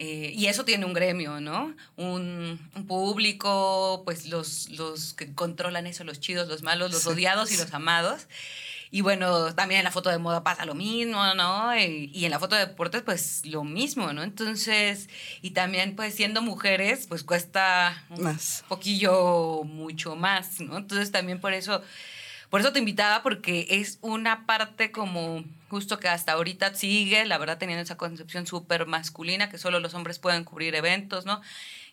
Eh, 0.00 0.32
y 0.34 0.46
eso 0.46 0.64
tiene 0.64 0.84
un 0.84 0.92
gremio, 0.92 1.40
¿no? 1.40 1.74
Un, 1.96 2.60
público, 2.86 4.02
pues 4.04 4.26
los, 4.26 4.70
los 4.70 5.12
que 5.14 5.34
controlan 5.34 5.88
eso, 5.88 6.04
los 6.04 6.20
chidos, 6.20 6.46
los 6.48 6.62
malos, 6.62 6.92
los 6.92 7.06
odiados 7.06 7.50
y 7.52 7.56
los 7.56 7.74
amados. 7.74 8.28
Y 8.90 9.00
bueno, 9.02 9.54
también 9.54 9.80
en 9.80 9.84
la 9.84 9.90
foto 9.90 10.08
de 10.08 10.18
moda 10.18 10.44
pasa 10.44 10.64
lo 10.64 10.74
mismo, 10.74 11.34
¿no? 11.34 11.76
Y, 11.76 12.10
y, 12.14 12.24
en 12.24 12.30
la 12.30 12.38
foto 12.38 12.54
de 12.54 12.66
deportes, 12.66 13.02
pues 13.02 13.44
lo 13.44 13.64
mismo, 13.64 14.12
¿no? 14.12 14.22
Entonces, 14.22 15.08
y 15.42 15.50
también, 15.50 15.96
pues 15.96 16.14
siendo 16.14 16.40
mujeres, 16.42 17.06
pues 17.08 17.24
cuesta 17.24 18.04
un 18.08 18.38
poquillo, 18.68 19.64
mucho 19.64 20.14
más, 20.14 20.60
¿no? 20.60 20.78
Entonces, 20.78 21.10
también 21.10 21.40
por 21.40 21.52
eso 21.52 21.82
por 22.50 22.60
eso 22.60 22.72
te 22.72 22.78
invitaba, 22.78 23.22
porque 23.22 23.66
es 23.68 23.98
una 24.00 24.46
parte 24.46 24.90
como 24.90 25.44
justo 25.68 25.98
que 25.98 26.08
hasta 26.08 26.32
ahorita 26.32 26.74
sigue, 26.74 27.24
la 27.26 27.38
verdad, 27.38 27.58
teniendo 27.58 27.82
esa 27.82 27.96
concepción 27.96 28.46
súper 28.46 28.86
masculina, 28.86 29.48
que 29.50 29.58
solo 29.58 29.80
los 29.80 29.94
hombres 29.94 30.18
pueden 30.18 30.44
cubrir 30.44 30.74
eventos, 30.74 31.26
¿no? 31.26 31.40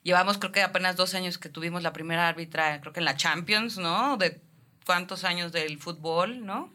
Llevamos, 0.03 0.37
creo 0.37 0.51
que 0.51 0.61
apenas 0.61 0.95
dos 0.95 1.13
años 1.13 1.37
que 1.37 1.49
tuvimos 1.49 1.83
la 1.83 1.93
primera 1.93 2.27
árbitra, 2.27 2.79
creo 2.81 2.93
que 2.93 2.99
en 2.99 3.05
la 3.05 3.17
Champions, 3.17 3.77
¿no? 3.77 4.17
De 4.17 4.41
cuántos 4.85 5.23
años 5.23 5.51
del 5.51 5.77
fútbol, 5.77 6.45
¿no? 6.45 6.73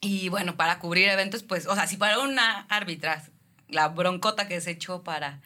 Y 0.00 0.28
bueno, 0.28 0.56
para 0.56 0.78
cubrir 0.78 1.08
eventos, 1.08 1.42
pues, 1.42 1.66
o 1.66 1.74
sea, 1.74 1.86
si 1.86 1.96
para 1.96 2.20
una 2.20 2.60
árbitra 2.68 3.24
la 3.68 3.88
broncota 3.88 4.48
que 4.48 4.60
se 4.60 4.72
echó 4.72 5.02
para 5.02 5.40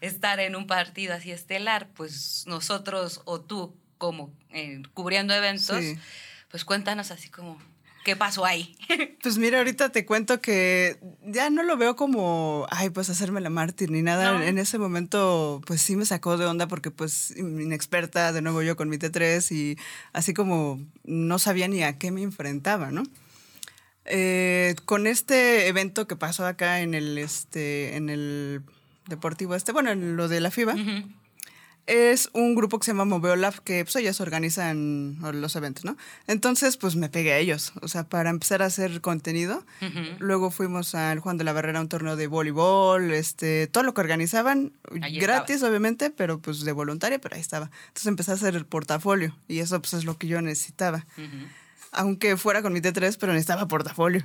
estar 0.00 0.40
en 0.40 0.56
un 0.56 0.66
partido 0.66 1.14
así 1.14 1.30
estelar, 1.30 1.88
pues 1.94 2.44
nosotros 2.46 3.22
o 3.24 3.40
tú 3.40 3.76
como 3.98 4.32
eh, 4.50 4.82
cubriendo 4.92 5.34
eventos, 5.34 5.84
pues 6.50 6.64
cuéntanos 6.64 7.10
así 7.10 7.30
como, 7.30 7.58
¿qué 8.04 8.16
pasó 8.16 8.44
ahí? 8.44 8.76
Pues 9.22 9.38
mira, 9.38 9.56
ahorita 9.56 9.88
te 9.88 10.04
cuento 10.04 10.42
que 10.42 10.98
ya 11.24 11.48
no 11.48 11.62
lo 11.62 11.78
veo 11.78 11.96
como, 11.96 12.66
ay, 12.70 12.90
pues 12.90 13.08
hacerme 13.08 13.40
la 13.40 13.48
mártir 13.48 13.90
ni 13.90 14.02
nada. 14.02 14.46
En 14.46 14.58
ese 14.58 14.78
momento, 14.78 15.62
pues 15.66 15.80
sí 15.80 15.96
me 15.96 16.04
sacó 16.04 16.36
de 16.36 16.44
onda 16.44 16.68
porque 16.68 16.90
pues 16.90 17.34
inexperta, 17.34 18.34
de 18.34 18.42
nuevo 18.42 18.60
yo 18.60 18.76
con 18.76 18.90
mi 18.90 18.98
T3 18.98 19.50
y 19.50 19.78
así 20.12 20.34
como 20.34 20.78
no 21.04 21.38
sabía 21.38 21.68
ni 21.68 21.82
a 21.82 21.96
qué 21.96 22.10
me 22.10 22.22
enfrentaba, 22.22 22.90
¿no? 22.90 23.02
Eh, 24.04 24.76
con 24.84 25.06
este 25.06 25.68
evento 25.68 26.06
que 26.06 26.16
pasó 26.16 26.46
acá 26.46 26.80
en 26.80 26.92
el, 26.92 27.16
este, 27.16 27.96
en 27.96 28.10
el 28.10 28.60
deportivo 29.08 29.54
este, 29.54 29.72
bueno, 29.72 29.90
en 29.90 30.16
lo 30.16 30.28
de 30.28 30.40
la 30.40 30.50
FIBA, 30.50 30.74
es 31.86 32.30
un 32.32 32.54
grupo 32.54 32.78
que 32.78 32.86
se 32.86 32.92
llama 32.92 33.04
Moveolab, 33.04 33.60
que 33.62 33.84
pues 33.84 33.96
ellos 33.96 34.20
organizan 34.20 35.18
los 35.20 35.54
eventos, 35.54 35.84
¿no? 35.84 35.96
Entonces, 36.26 36.76
pues 36.76 36.96
me 36.96 37.10
pegué 37.10 37.32
a 37.34 37.38
ellos, 37.38 37.72
o 37.82 37.88
sea, 37.88 38.04
para 38.04 38.30
empezar 38.30 38.62
a 38.62 38.66
hacer 38.66 39.00
contenido. 39.00 39.64
Luego 40.18 40.50
fuimos 40.50 40.94
al 40.94 41.20
Juan 41.20 41.36
de 41.36 41.44
la 41.44 41.52
Barrera, 41.52 41.80
un 41.80 41.88
torneo 41.88 42.16
de 42.16 42.26
voleibol, 42.26 43.12
este, 43.12 43.66
todo 43.66 43.84
lo 43.84 43.92
que 43.92 44.00
organizaban, 44.00 44.72
gratis 44.90 45.62
obviamente, 45.62 46.10
pero 46.10 46.38
pues 46.38 46.64
de 46.64 46.72
voluntaria, 46.72 47.20
pero 47.20 47.34
ahí 47.34 47.40
estaba. 47.40 47.70
Entonces 47.88 48.06
empecé 48.06 48.30
a 48.30 48.34
hacer 48.34 48.56
el 48.56 48.64
portafolio 48.64 49.36
y 49.46 49.58
eso 49.58 49.80
pues 49.80 49.94
es 49.94 50.04
lo 50.04 50.16
que 50.16 50.26
yo 50.26 50.40
necesitaba. 50.40 51.06
Aunque 51.92 52.36
fuera 52.36 52.62
con 52.62 52.72
mi 52.72 52.80
T3, 52.80 53.16
pero 53.20 53.32
necesitaba 53.32 53.68
portafolio. 53.68 54.22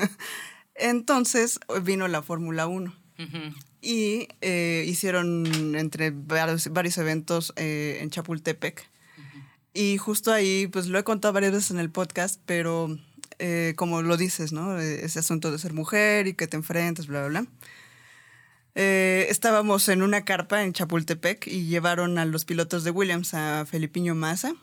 Entonces 0.74 1.60
vino 1.82 2.08
la 2.08 2.22
Fórmula 2.22 2.66
1 2.66 3.05
y 3.80 4.28
eh, 4.40 4.84
hicieron 4.86 5.74
entre 5.76 6.10
varios, 6.10 6.66
eventos 6.98 7.52
eh, 7.56 7.98
en 8.00 8.10
Chapultepec. 8.10 8.88
Y 9.74 9.98
justo 9.98 10.32
ahí, 10.32 10.68
pues 10.68 10.86
lo 10.86 10.98
he 10.98 11.04
contado 11.04 11.34
varias 11.34 11.52
veces 11.52 11.70
en 11.70 11.78
el 11.78 11.90
podcast, 11.90 12.40
pero 12.46 12.98
eh, 13.38 13.74
como 13.76 14.00
lo 14.00 14.16
dices, 14.16 14.52
¿no? 14.52 14.78
Ese 14.78 15.18
asunto 15.18 15.52
de 15.52 15.58
ser 15.58 15.74
mujer 15.74 16.26
y 16.26 16.34
que 16.34 16.46
te 16.46 16.56
enfrentas, 16.56 17.06
bla, 17.06 17.26
bla, 17.26 17.40
bla. 17.40 17.48
estábamos 18.74 19.88
en 19.90 20.02
una 20.02 20.24
carpa 20.24 20.62
en 20.64 20.72
Chapultepec 20.72 21.46
y 21.46 21.66
llevaron 21.66 22.16
a 22.18 22.24
los 22.24 22.46
pilotos 22.46 22.84
de 22.84 22.90
Williams, 22.90 23.34
a 23.34 23.66
Felipiño 23.66 24.14
Massa. 24.14 24.54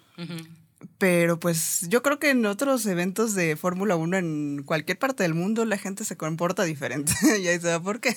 Pero 0.97 1.39
pues 1.39 1.87
yo 1.89 2.03
creo 2.03 2.19
que 2.19 2.29
en 2.29 2.45
otros 2.45 2.85
eventos 2.85 3.33
de 3.35 3.55
Fórmula 3.55 3.95
1 3.95 4.17
en 4.17 4.63
cualquier 4.63 4.99
parte 4.99 5.23
del 5.23 5.33
mundo 5.33 5.65
la 5.65 5.77
gente 5.77 6.05
se 6.05 6.17
comporta 6.17 6.63
diferente. 6.63 7.13
y 7.41 7.47
ahí 7.47 7.59
se 7.59 7.69
va 7.69 7.81
por 7.81 7.99
qué. 7.99 8.15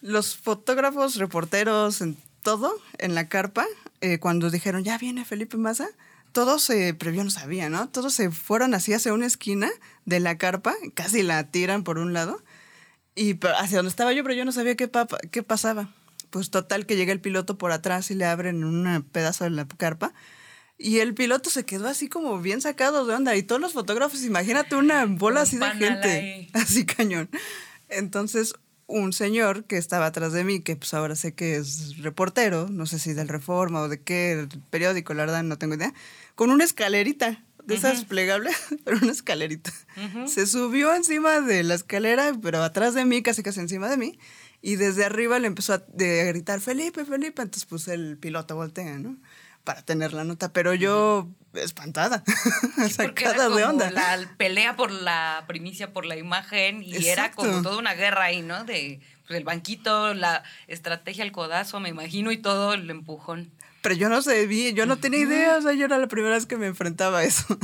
Los 0.00 0.36
fotógrafos, 0.36 1.16
reporteros, 1.16 2.00
en 2.00 2.16
todo, 2.42 2.74
en 2.98 3.14
la 3.14 3.28
carpa, 3.28 3.66
eh, 4.00 4.18
cuando 4.18 4.50
dijeron, 4.50 4.84
ya 4.84 4.98
viene 4.98 5.24
Felipe 5.24 5.56
Massa, 5.56 5.88
todos, 6.32 6.62
se 6.62 6.96
yo 6.98 7.24
no 7.24 7.30
sabía, 7.30 7.68
¿no? 7.68 7.88
Todos 7.88 8.14
se 8.14 8.30
fueron 8.30 8.74
así 8.74 8.92
hacia 8.92 9.12
una 9.12 9.26
esquina 9.26 9.70
de 10.06 10.18
la 10.18 10.38
carpa, 10.38 10.74
casi 10.94 11.22
la 11.22 11.50
tiran 11.50 11.84
por 11.84 11.98
un 11.98 12.12
lado, 12.12 12.42
y 13.14 13.38
hacia 13.58 13.78
donde 13.78 13.90
estaba 13.90 14.12
yo, 14.12 14.22
pero 14.22 14.34
yo 14.34 14.44
no 14.44 14.52
sabía 14.52 14.74
qué, 14.74 14.90
qué 15.30 15.42
pasaba. 15.42 15.90
Pues 16.30 16.50
total 16.50 16.86
que 16.86 16.96
llega 16.96 17.12
el 17.12 17.20
piloto 17.20 17.58
por 17.58 17.72
atrás 17.72 18.10
y 18.10 18.14
le 18.14 18.24
abren 18.24 18.64
un 18.64 19.06
pedazo 19.12 19.44
de 19.44 19.50
la 19.50 19.68
carpa 19.68 20.14
y 20.82 20.98
el 20.98 21.14
piloto 21.14 21.48
se 21.50 21.64
quedó 21.64 21.88
así 21.88 22.08
como 22.08 22.40
bien 22.40 22.60
sacado 22.60 23.06
de 23.06 23.14
onda. 23.14 23.36
Y 23.36 23.42
todos 23.42 23.60
los 23.60 23.72
fotógrafos, 23.72 24.24
imagínate 24.24 24.76
una 24.76 25.06
bola 25.06 25.42
así 25.42 25.56
de 25.56 25.70
gente. 25.70 26.48
Así 26.54 26.84
cañón. 26.84 27.30
Entonces, 27.88 28.54
un 28.86 29.12
señor 29.12 29.64
que 29.64 29.76
estaba 29.76 30.06
atrás 30.06 30.32
de 30.32 30.44
mí, 30.44 30.60
que 30.60 30.76
pues 30.76 30.92
ahora 30.94 31.16
sé 31.16 31.34
que 31.34 31.56
es 31.56 31.98
reportero, 31.98 32.68
no 32.68 32.86
sé 32.86 32.98
si 32.98 33.12
del 33.12 33.28
Reforma 33.28 33.80
o 33.80 33.88
de 33.88 34.00
qué 34.00 34.48
periódico, 34.70 35.14
la 35.14 35.24
verdad 35.24 35.42
no 35.42 35.56
tengo 35.56 35.74
idea, 35.74 35.94
con 36.34 36.50
una 36.50 36.64
escalerita 36.64 37.42
de 37.64 37.74
esas 37.74 38.04
plegables, 38.04 38.56
pero 38.84 38.98
una 39.00 39.12
escalerita. 39.12 39.72
Se 40.26 40.46
subió 40.46 40.94
encima 40.94 41.40
de 41.40 41.62
la 41.62 41.74
escalera, 41.74 42.32
pero 42.42 42.62
atrás 42.62 42.94
de 42.94 43.04
mí, 43.04 43.22
casi 43.22 43.42
casi 43.42 43.60
encima 43.60 43.88
de 43.88 43.96
mí, 43.96 44.18
y 44.60 44.76
desde 44.76 45.04
arriba 45.04 45.38
le 45.38 45.46
empezó 45.46 45.74
a, 45.74 45.84
gritar, 45.96 46.60
Felipe, 46.60 47.04
Felipe, 47.04 47.42
entonces 47.42 47.66
pues 47.66 47.88
el 47.88 48.18
piloto 48.18 48.56
voltea, 48.56 48.98
¿no? 48.98 49.16
Para 49.64 49.82
tener 49.82 50.12
la 50.12 50.24
nota, 50.24 50.52
pero 50.52 50.74
yo 50.74 51.28
espantada, 51.54 52.24
sacada 52.90 53.48
de 53.48 53.64
onda. 53.64 53.90
La 53.90 54.18
pelea 54.36 54.76
por 54.76 54.90
la 54.90 55.44
primicia, 55.46 55.92
por 55.92 56.06
la 56.06 56.16
imagen, 56.16 56.82
y 56.82 57.06
era 57.06 57.32
como 57.32 57.62
toda 57.62 57.78
una 57.78 57.94
guerra 57.94 58.24
ahí, 58.24 58.42
¿no? 58.42 58.64
De 58.64 59.00
pues, 59.26 59.38
el 59.38 59.44
banquito, 59.44 60.14
la 60.14 60.42
estrategia, 60.66 61.24
el 61.24 61.32
codazo, 61.32 61.80
me 61.80 61.88
imagino, 61.88 62.32
y 62.32 62.38
todo 62.38 62.74
el 62.74 62.88
empujón. 62.90 63.50
Pero 63.82 63.94
yo 63.96 64.08
no 64.08 64.22
sé, 64.22 64.46
vi, 64.46 64.72
yo 64.74 64.86
no 64.86 64.96
tenía 64.98 65.20
idea, 65.20 65.56
o 65.56 65.62
sea, 65.62 65.72
yo 65.72 65.84
era 65.84 65.98
la 65.98 66.06
primera 66.06 66.34
vez 66.34 66.46
que 66.46 66.56
me 66.56 66.66
enfrentaba 66.66 67.18
a 67.18 67.24
eso. 67.24 67.58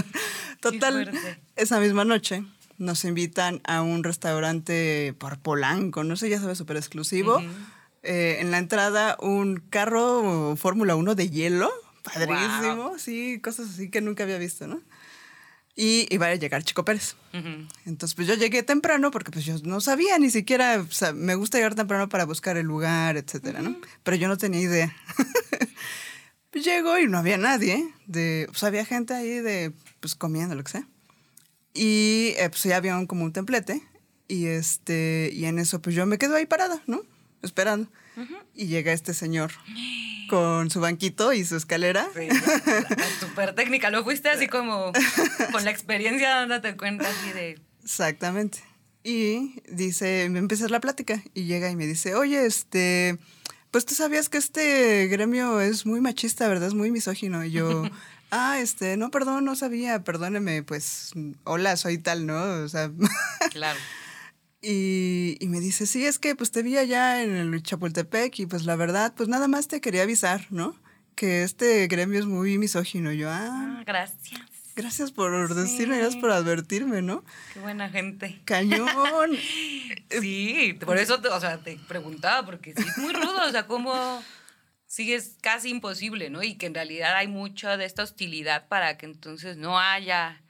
Total, 0.60 1.10
esa 1.56 1.80
misma 1.80 2.04
noche 2.04 2.44
nos 2.78 3.04
invitan 3.04 3.60
a 3.64 3.82
un 3.82 4.04
restaurante 4.04 5.14
por 5.18 5.38
Polanco, 5.38 6.04
no 6.04 6.16
sé, 6.16 6.28
ya 6.28 6.40
sabes, 6.40 6.58
súper 6.58 6.76
exclusivo. 6.76 7.42
Eh, 8.04 8.36
en 8.40 8.50
la 8.50 8.58
entrada 8.58 9.16
un 9.20 9.56
carro 9.70 10.56
Fórmula 10.56 10.94
1 10.94 11.14
de 11.14 11.30
hielo, 11.30 11.72
padrísimo, 12.02 12.98
sí, 12.98 13.40
cosas 13.42 13.70
así 13.70 13.88
que 13.90 14.02
nunca 14.02 14.24
había 14.24 14.36
visto, 14.36 14.66
¿no? 14.66 14.82
Y 15.74 16.06
iba 16.14 16.26
a 16.26 16.34
llegar 16.34 16.62
Chico 16.62 16.84
Pérez. 16.84 17.16
Entonces, 17.84 18.14
pues 18.14 18.28
yo 18.28 18.34
llegué 18.34 18.62
temprano 18.62 19.10
porque 19.10 19.32
pues 19.32 19.44
yo 19.44 19.56
no 19.64 19.80
sabía 19.80 20.18
ni 20.18 20.30
siquiera, 20.30 20.80
o 20.80 20.92
sea, 20.92 21.12
me 21.12 21.34
gusta 21.34 21.58
llegar 21.58 21.74
temprano 21.74 22.08
para 22.08 22.26
buscar 22.26 22.56
el 22.56 22.66
lugar, 22.66 23.16
etcétera, 23.16 23.60
¿no? 23.60 23.76
Pero 24.04 24.16
yo 24.16 24.28
no 24.28 24.36
tenía 24.36 24.60
idea. 24.60 24.94
Llego 26.52 26.96
y 27.00 27.08
no 27.08 27.18
había 27.18 27.36
nadie, 27.36 27.92
de, 28.06 28.46
pues 28.48 28.62
había 28.62 28.84
gente 28.84 29.12
ahí 29.12 29.40
de, 29.40 29.72
pues 29.98 30.14
comiendo, 30.14 30.54
lo 30.54 30.62
que 30.62 30.70
sea. 30.70 30.86
Y 31.72 32.34
eh, 32.36 32.48
pues 32.48 32.62
ya 32.62 32.76
había 32.76 32.96
un, 32.96 33.06
como 33.06 33.24
un 33.24 33.32
templete 33.32 33.82
y 34.28 34.46
este, 34.46 35.30
y 35.32 35.46
en 35.46 35.58
eso 35.58 35.82
pues 35.82 35.96
yo 35.96 36.06
me 36.06 36.18
quedo 36.18 36.36
ahí 36.36 36.46
parada, 36.46 36.80
¿no? 36.86 37.02
Esperando. 37.44 37.88
Y 38.54 38.66
llega 38.66 38.92
este 38.92 39.12
señor 39.12 39.50
con 40.28 40.70
su 40.70 40.80
banquito 40.80 41.32
y 41.32 41.44
su 41.44 41.56
escalera. 41.56 42.06
Sí, 42.14 42.28
súper 43.20 43.54
técnica. 43.54 43.90
Lo 43.90 44.04
fuiste 44.04 44.28
así 44.28 44.46
como 44.46 44.92
con 45.52 45.64
la 45.64 45.70
experiencia 45.70 46.30
dándote 46.30 46.76
cuenta 46.76 47.08
así 47.08 47.32
de... 47.32 47.60
Exactamente. 47.82 48.62
Y 49.02 49.60
dice, 49.68 50.28
me 50.30 50.38
empieza 50.38 50.68
la 50.68 50.80
plática 50.80 51.22
y 51.34 51.44
llega 51.44 51.70
y 51.70 51.76
me 51.76 51.86
dice, 51.86 52.14
oye, 52.14 52.46
este, 52.46 53.18
pues 53.70 53.84
tú 53.84 53.94
sabías 53.94 54.30
que 54.30 54.38
este 54.38 55.08
gremio 55.08 55.60
es 55.60 55.84
muy 55.84 56.00
machista, 56.00 56.48
¿verdad? 56.48 56.68
Es 56.68 56.74
muy 56.74 56.90
misógino. 56.90 57.44
Y 57.44 57.50
yo, 57.50 57.82
ah, 58.30 58.58
este, 58.60 58.96
no, 58.96 59.10
perdón, 59.10 59.44
no 59.44 59.56
sabía, 59.56 60.02
perdóneme, 60.02 60.62
pues, 60.62 61.10
hola, 61.44 61.76
soy 61.76 61.98
tal, 61.98 62.24
¿no? 62.24 62.42
O 62.64 62.68
sea... 62.68 62.90
Claro. 63.50 63.78
Y, 64.66 65.38
me 65.46 65.60
dice, 65.60 65.86
sí, 65.86 66.06
es 66.06 66.18
que 66.18 66.34
pues 66.34 66.50
te 66.50 66.62
vi 66.62 66.78
allá 66.78 67.22
en 67.22 67.34
el 67.36 67.62
Chapultepec 67.62 68.38
y 68.38 68.46
pues 68.46 68.64
la 68.64 68.76
verdad, 68.76 69.12
pues 69.14 69.28
nada 69.28 69.46
más 69.46 69.68
te 69.68 69.80
quería 69.80 70.02
avisar, 70.02 70.46
¿no? 70.50 70.74
Que 71.14 71.42
este 71.42 71.86
gremio 71.86 72.18
es 72.18 72.26
muy 72.26 72.56
misógino. 72.58 73.12
yo, 73.12 73.30
ah, 73.30 73.78
ah 73.78 73.82
gracias. 73.84 74.40
Gracias 74.76 75.12
por 75.12 75.54
decirme, 75.54 75.98
gracias 75.98 76.20
por 76.20 76.32
advertirme, 76.32 77.00
¿no? 77.00 77.22
Qué 77.52 77.60
buena 77.60 77.88
gente. 77.90 78.40
Cañón. 78.44 78.88
sí, 80.10 80.76
por 80.84 80.98
eso, 80.98 81.20
o 81.30 81.40
sea, 81.40 81.58
te 81.58 81.78
preguntaba, 81.86 82.44
porque 82.44 82.74
sí 82.74 82.82
es 82.82 82.98
muy 82.98 83.12
rudo, 83.12 83.46
o 83.46 83.50
sea, 83.52 83.68
cómo 83.68 84.20
sí 84.86 85.12
es 85.12 85.36
casi 85.40 85.70
imposible, 85.70 86.30
¿no? 86.30 86.42
Y 86.42 86.54
que 86.54 86.66
en 86.66 86.74
realidad 86.74 87.16
hay 87.16 87.28
mucha 87.28 87.76
de 87.76 87.84
esta 87.84 88.02
hostilidad 88.02 88.66
para 88.66 88.96
que 88.96 89.06
entonces 89.06 89.56
no 89.56 89.78
haya 89.78 90.40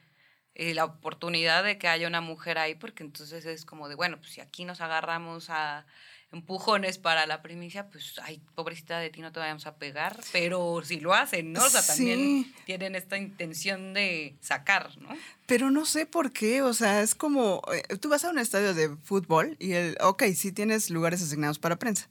eh, 0.54 0.74
la 0.74 0.84
oportunidad 0.84 1.64
de 1.64 1.78
que 1.78 1.88
haya 1.88 2.06
una 2.08 2.20
mujer 2.20 2.58
ahí, 2.58 2.74
porque 2.74 3.02
entonces 3.02 3.44
es 3.46 3.64
como 3.64 3.88
de, 3.88 3.94
bueno, 3.96 4.18
pues 4.18 4.32
si 4.32 4.40
aquí 4.40 4.64
nos 4.64 4.80
agarramos 4.80 5.50
a 5.50 5.86
empujones 6.34 6.98
para 6.98 7.26
la 7.26 7.42
primicia, 7.42 7.88
pues, 7.88 8.20
ay, 8.22 8.40
pobrecita 8.54 8.98
de 8.98 9.10
ti, 9.10 9.20
no 9.20 9.32
te 9.32 9.40
vayamos 9.40 9.66
a 9.66 9.76
pegar, 9.76 10.20
pero 10.32 10.82
si 10.84 11.00
lo 11.00 11.14
hacen, 11.14 11.52
¿no? 11.52 11.64
O 11.64 11.68
sea, 11.68 11.84
también 11.84 12.52
tienen 12.66 12.94
esta 12.94 13.16
intención 13.16 13.94
de 13.94 14.34
sacar, 14.40 14.90
¿no? 14.98 15.08
Pero 15.46 15.70
no 15.70 15.84
sé 15.84 16.06
por 16.06 16.32
qué, 16.32 16.62
o 16.62 16.72
sea, 16.72 17.02
es 17.02 17.14
como, 17.14 17.62
eh, 17.72 17.96
tú 17.98 18.08
vas 18.08 18.24
a 18.24 18.30
un 18.30 18.38
estadio 18.38 18.74
de 18.74 18.96
fútbol 18.96 19.56
y 19.58 19.72
el, 19.72 19.96
ok, 20.00 20.24
sí 20.34 20.52
tienes 20.52 20.90
lugares 20.90 21.22
asignados 21.22 21.58
para 21.58 21.76
prensa, 21.76 22.08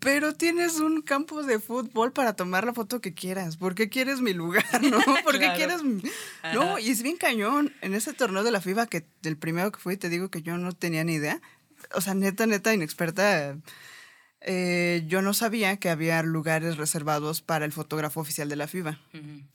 pero 0.00 0.34
tienes 0.34 0.78
un 0.80 1.02
campo 1.02 1.42
de 1.42 1.58
fútbol 1.60 2.12
para 2.12 2.34
tomar 2.34 2.64
la 2.64 2.74
foto 2.74 3.00
que 3.00 3.14
quieras, 3.14 3.56
¿por 3.56 3.74
qué 3.74 3.88
quieres 3.88 4.20
mi 4.20 4.34
lugar, 4.34 4.64
no? 4.82 4.98
¿Por 5.24 5.38
qué 5.38 5.52
quieres 5.56 5.82
No, 6.54 6.78
y 6.78 6.90
es 6.90 7.02
bien 7.02 7.16
cañón, 7.16 7.72
en 7.80 7.94
ese 7.94 8.12
torneo 8.12 8.44
de 8.44 8.50
la 8.50 8.60
FIBA, 8.60 8.86
que 8.86 9.04
el 9.24 9.36
primero 9.36 9.72
que 9.72 9.80
fui, 9.80 9.96
te 9.96 10.08
digo 10.08 10.30
que 10.30 10.42
yo 10.42 10.58
no 10.58 10.72
tenía 10.72 11.04
ni 11.04 11.14
idea, 11.14 11.40
o 11.94 12.00
sea, 12.00 12.14
neta, 12.14 12.46
neta, 12.46 12.74
inexperta, 12.74 13.58
eh, 14.40 15.04
yo 15.06 15.22
no 15.22 15.34
sabía 15.34 15.78
que 15.78 15.90
había 15.90 16.22
lugares 16.22 16.76
reservados 16.76 17.42
para 17.42 17.64
el 17.64 17.72
fotógrafo 17.72 18.20
oficial 18.20 18.48
de 18.48 18.56
la 18.56 18.68
FIBA. 18.68 19.00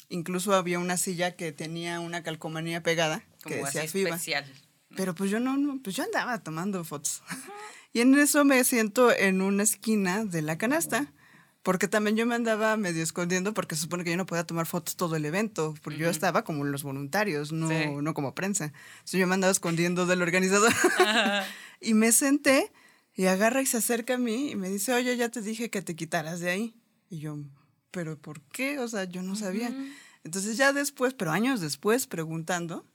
Incluso 0.10 0.54
había 0.54 0.80
una 0.80 0.98
silla 0.98 1.36
que 1.36 1.52
tenía 1.52 2.00
una 2.00 2.24
calcomanía 2.24 2.84
pegada 2.84 3.24
que 3.46 3.56
decía 3.56 3.88
FIBA. 3.88 4.10
Especial. 4.10 4.46
Pero 4.96 5.16
pues 5.16 5.32
yo 5.32 5.40
no, 5.40 5.58
no, 5.58 5.80
pues 5.82 5.96
yo 5.96 6.04
andaba 6.04 6.40
tomando 6.44 6.84
fotos. 6.84 7.24
Y 7.96 8.02
en 8.02 8.16
eso 8.16 8.44
me 8.44 8.64
siento 8.64 9.16
en 9.16 9.40
una 9.44 9.62
esquina 9.62 10.26
de 10.26 10.42
la 10.42 10.58
canasta. 10.58 11.14
Porque 11.64 11.88
también 11.88 12.18
yo 12.18 12.26
me 12.26 12.36
andaba 12.36 12.76
medio 12.76 13.02
escondiendo 13.02 13.54
porque 13.54 13.76
se 13.76 13.84
supone 13.84 14.04
que 14.04 14.12
yo 14.12 14.18
no 14.18 14.26
podía 14.26 14.46
tomar 14.46 14.66
fotos 14.66 14.98
todo 14.98 15.16
el 15.16 15.24
evento, 15.24 15.74
porque 15.82 16.00
yo 16.00 16.10
estaba 16.10 16.44
como 16.44 16.66
los 16.66 16.84
voluntarios, 16.84 17.54
no, 17.54 18.02
no 18.02 18.14
como 18.14 18.36
prensa. 18.36 18.66
Entonces 18.66 19.20
yo 19.20 19.28
me 19.28 19.36
andaba 19.36 19.52
escondiendo 19.52 20.06
del 20.06 20.22
organizador. 20.22 20.74
y 21.82 21.94
me 21.94 22.12
senté 22.12 22.70
y 23.16 23.28
agarra 23.28 23.62
y 23.62 23.66
se 23.66 23.78
acerca 23.78 24.16
a 24.16 24.18
mí 24.18 24.52
y 24.52 24.56
me 24.58 24.70
dice, 24.70 24.94
oye, 24.94 25.16
ya 25.16 25.30
te 25.30 25.42
dije 25.42 25.70
que 25.70 25.82
te 25.82 25.96
quitaras 25.96 26.42
de 26.42 26.52
ahí. 26.52 26.76
Y 27.10 27.20
yo, 27.20 27.38
¿pero 27.92 28.18
por 28.18 28.42
qué? 28.42 28.80
O 28.80 28.88
sea, 28.90 29.06
yo 29.06 29.22
no 29.22 29.36
sabía. 29.38 29.74
Entonces 30.26 30.58
ya 30.58 30.74
después, 30.74 31.14
pero 31.14 31.32
años 31.32 31.62
después, 31.62 32.08
preguntando, 32.08 32.86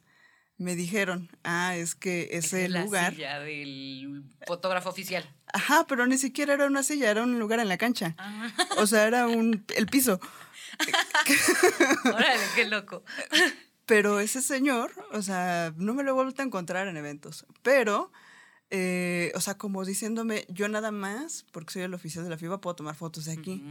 me 0.59 0.75
dijeron, 0.75 1.31
ah, 1.45 1.77
es 1.77 1.95
que 1.95 2.29
ese 2.33 2.65
es 2.65 2.71
la 2.71 2.85
lugar... 2.85 3.15
silla 3.15 3.39
del 3.41 4.25
fotógrafo 4.47 4.91
oficial. 4.91 5.25
Ajá, 5.53 5.87
pero 5.87 6.07
ni 6.07 6.19
siquiera 6.19 6.55
era 6.55 6.67
una 6.67 6.83
silla, 6.83 7.11
era 7.11 7.23
un 7.23 7.39
lugar 7.39 7.61
en 7.61 7.69
la 7.69 7.79
cancha. 7.79 8.15
Ah. 8.19 8.51
O 8.77 8.87
sea, 8.87 9.07
era 9.07 9.27
un 9.29 9.65
el 9.77 9.87
piso. 9.87 10.21
Órale, 12.05 12.43
qué 12.55 12.67
loco. 12.67 13.05
Pero 13.87 14.21
ese 14.21 14.43
señor, 14.43 14.93
o 15.13 15.23
sea, 15.23 15.73
no 15.77 15.95
me 15.95 16.03
lo 16.03 16.11
he 16.11 16.15
vuelto 16.15 16.43
a 16.43 16.45
encontrar 16.45 16.89
en 16.89 16.97
eventos. 16.97 17.47
Pero, 17.63 18.13
eh, 18.71 19.33
o 19.35 19.41
sea, 19.41 19.57
como 19.57 19.85
diciéndome, 19.85 20.45
yo 20.49 20.69
nada 20.69 20.91
más, 20.91 21.47
porque 21.53 21.73
soy 21.73 21.83
el 21.83 21.95
oficial 21.95 22.25
de 22.25 22.31
la 22.31 22.37
FIBA, 22.37 22.61
puedo 22.61 22.77
tomar 22.77 22.97
fotos 22.97 23.25
de 23.25 23.33
aquí. 23.33 23.63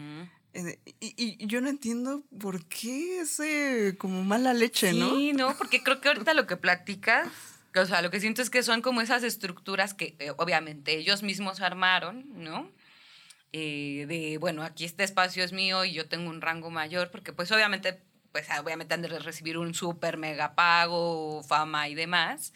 Y, 0.53 1.13
y 1.39 1.47
yo 1.47 1.61
no 1.61 1.69
entiendo 1.69 2.23
por 2.39 2.65
qué 2.65 3.21
ese 3.21 3.95
como 3.97 4.23
mala 4.23 4.53
leche, 4.53 4.93
¿no? 4.93 5.15
Sí, 5.15 5.33
no, 5.33 5.55
porque 5.57 5.83
creo 5.83 6.01
que 6.01 6.07
ahorita 6.07 6.33
lo 6.33 6.47
que 6.47 6.57
platicas, 6.57 7.27
o 7.75 7.85
sea, 7.85 8.01
lo 8.01 8.09
que 8.09 8.19
siento 8.19 8.41
es 8.41 8.49
que 8.49 8.63
son 8.63 8.81
como 8.81 9.01
esas 9.01 9.23
estructuras 9.23 9.93
que 9.93 10.15
eh, 10.19 10.31
obviamente 10.37 10.97
ellos 10.97 11.23
mismos 11.23 11.61
armaron, 11.61 12.25
¿no? 12.43 12.71
Eh, 13.53 14.05
de, 14.07 14.37
bueno, 14.39 14.63
aquí 14.63 14.85
este 14.85 15.03
espacio 15.03 15.43
es 15.43 15.53
mío 15.53 15.85
y 15.85 15.93
yo 15.93 16.07
tengo 16.07 16.29
un 16.29 16.41
rango 16.41 16.69
mayor, 16.69 17.11
porque 17.11 17.33
pues 17.33 17.51
obviamente, 17.51 17.99
pues 18.31 18.47
obviamente 18.59 18.93
han 18.93 19.01
de 19.01 19.07
recibir 19.07 19.57
un 19.57 19.73
súper 19.73 20.17
mega 20.17 20.55
pago, 20.55 21.43
fama 21.43 21.87
y 21.87 21.95
demás. 21.95 22.53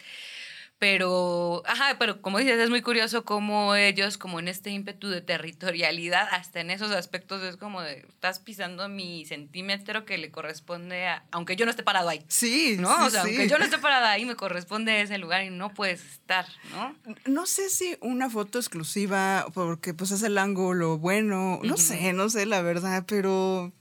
Pero, 0.81 1.61
ajá, 1.67 1.97
pero 1.99 2.23
como 2.23 2.39
dices, 2.39 2.59
es 2.59 2.71
muy 2.71 2.81
curioso 2.81 3.23
cómo 3.23 3.75
ellos, 3.75 4.17
como 4.17 4.39
en 4.39 4.47
este 4.47 4.71
ímpetu 4.71 5.09
de 5.09 5.21
territorialidad, 5.21 6.27
hasta 6.31 6.59
en 6.59 6.71
esos 6.71 6.89
aspectos 6.89 7.43
es 7.43 7.55
como 7.55 7.83
de, 7.83 8.03
estás 8.09 8.39
pisando 8.39 8.89
mi 8.89 9.23
centímetro 9.27 10.05
que 10.05 10.17
le 10.17 10.31
corresponde 10.31 11.05
a, 11.05 11.23
aunque 11.29 11.55
yo 11.55 11.65
no 11.65 11.69
esté 11.69 11.83
parado 11.83 12.09
ahí. 12.09 12.25
Sí, 12.29 12.77
¿no? 12.79 12.97
sí, 12.97 13.03
o 13.03 13.09
sea, 13.11 13.21
sí. 13.21 13.29
aunque 13.29 13.47
yo 13.47 13.59
no 13.59 13.63
esté 13.63 13.77
parada 13.77 14.09
ahí, 14.09 14.25
me 14.25 14.35
corresponde 14.35 15.01
ese 15.01 15.19
lugar 15.19 15.43
y 15.43 15.51
no 15.51 15.71
puedes 15.71 16.03
estar, 16.03 16.47
¿no? 16.71 16.95
No 17.27 17.45
sé 17.45 17.69
si 17.69 17.95
una 18.01 18.31
foto 18.31 18.57
exclusiva, 18.57 19.45
porque 19.53 19.93
pues 19.93 20.09
es 20.09 20.23
el 20.23 20.39
ángulo 20.39 20.97
bueno, 20.97 21.59
no 21.61 21.77
sé, 21.77 22.11
no 22.13 22.27
sé 22.27 22.47
la 22.47 22.63
verdad, 22.63 23.05
pero, 23.07 23.71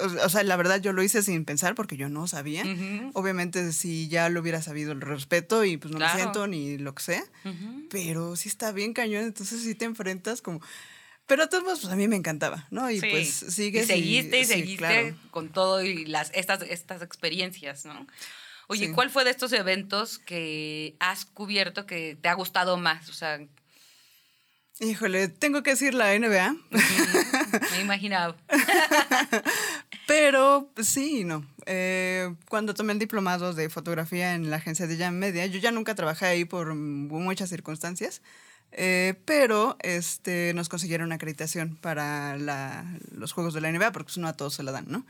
o, 0.00 0.24
o 0.26 0.28
sea, 0.28 0.42
la 0.42 0.56
verdad 0.56 0.80
yo 0.80 0.92
lo 0.92 1.02
hice 1.02 1.22
sin 1.22 1.44
pensar 1.44 1.74
porque 1.74 1.96
yo 1.96 2.08
no 2.08 2.26
sabía. 2.26 2.64
Obviamente 3.14 3.72
si 3.72 4.08
ya 4.08 4.28
lo 4.28 4.40
hubiera 4.40 4.62
sabido 4.62 4.92
el 4.92 5.00
respeto 5.00 5.64
y 5.64 5.76
pues 5.76 5.92
no 5.92 5.98
Claro. 5.98 6.14
me 6.14 6.20
siento 6.20 6.46
ni 6.46 6.78
lo 6.78 6.94
que 6.94 7.02
sea, 7.02 7.24
ujú. 7.44 7.86
pero 7.90 8.36
sí 8.36 8.48
está 8.48 8.72
bien 8.72 8.92
cañón, 8.92 9.24
entonces 9.24 9.62
sí 9.62 9.74
te 9.74 9.84
enfrentas 9.84 10.42
como... 10.42 10.60
Pero 11.26 11.44
de 11.44 11.48
todos 11.48 11.80
pues 11.80 11.90
a 11.92 11.96
mí 11.96 12.06
me 12.06 12.16
encantaba, 12.16 12.66
¿no? 12.70 12.90
Y 12.90 13.00
Sí. 13.00 13.06
pues 13.10 13.28
sigues. 13.32 13.84
Y 13.84 13.86
seguiste 13.86 14.40
y 14.40 14.44
sí, 14.44 14.52
seguiste 14.52 14.76
claro. 14.78 15.16
con 15.30 15.48
todo 15.50 15.82
y 15.82 16.04
las, 16.04 16.30
estas, 16.34 16.60
estas 16.62 17.00
experiencias, 17.00 17.86
¿no? 17.86 18.06
Oye, 18.68 18.88
Sí. 18.88 18.92
¿cuál 18.92 19.08
fue 19.10 19.24
de 19.24 19.30
estos 19.30 19.52
eventos 19.54 20.18
que 20.18 20.96
has 21.00 21.24
cubierto 21.24 21.86
que 21.86 22.16
te 22.20 22.28
ha 22.28 22.34
gustado 22.34 22.76
más? 22.76 23.08
O 23.08 23.14
sea, 23.14 23.40
Híjole, 24.80 25.28
tengo 25.28 25.62
que 25.62 25.70
decir 25.70 25.94
la 25.94 26.14
NBA, 26.18 26.52
me 26.70 27.78
he 27.78 27.80
imaginado. 27.80 28.36
pero 30.06 30.68
pues, 30.74 30.88
sí 30.88 31.20
y 31.20 31.24
no. 31.24 31.44
Eh, 31.66 32.34
cuando 32.48 32.74
tomé 32.74 32.92
el 32.92 32.98
diplomado 32.98 33.54
de 33.54 33.68
fotografía 33.70 34.34
en 34.34 34.50
la 34.50 34.56
agencia 34.56 34.86
de 34.86 34.96
Jam 34.96 35.14
Media, 35.14 35.46
yo 35.46 35.58
ya 35.58 35.70
nunca 35.70 35.94
trabajé 35.94 36.26
ahí 36.26 36.44
por 36.44 36.74
muchas 36.74 37.48
circunstancias, 37.48 38.20
eh, 38.76 39.14
pero 39.24 39.76
este, 39.82 40.52
nos 40.52 40.68
consiguieron 40.68 41.06
una 41.06 41.14
acreditación 41.14 41.76
para 41.80 42.36
la- 42.36 42.84
los 43.16 43.32
juegos 43.32 43.54
de 43.54 43.60
la 43.60 43.68
NBA, 43.70 43.92
porque 43.92 44.06
pues, 44.06 44.18
no 44.18 44.26
a 44.26 44.32
todos 44.32 44.54
se 44.54 44.64
la 44.64 44.72
dan, 44.72 44.86
¿no? 44.88 45.06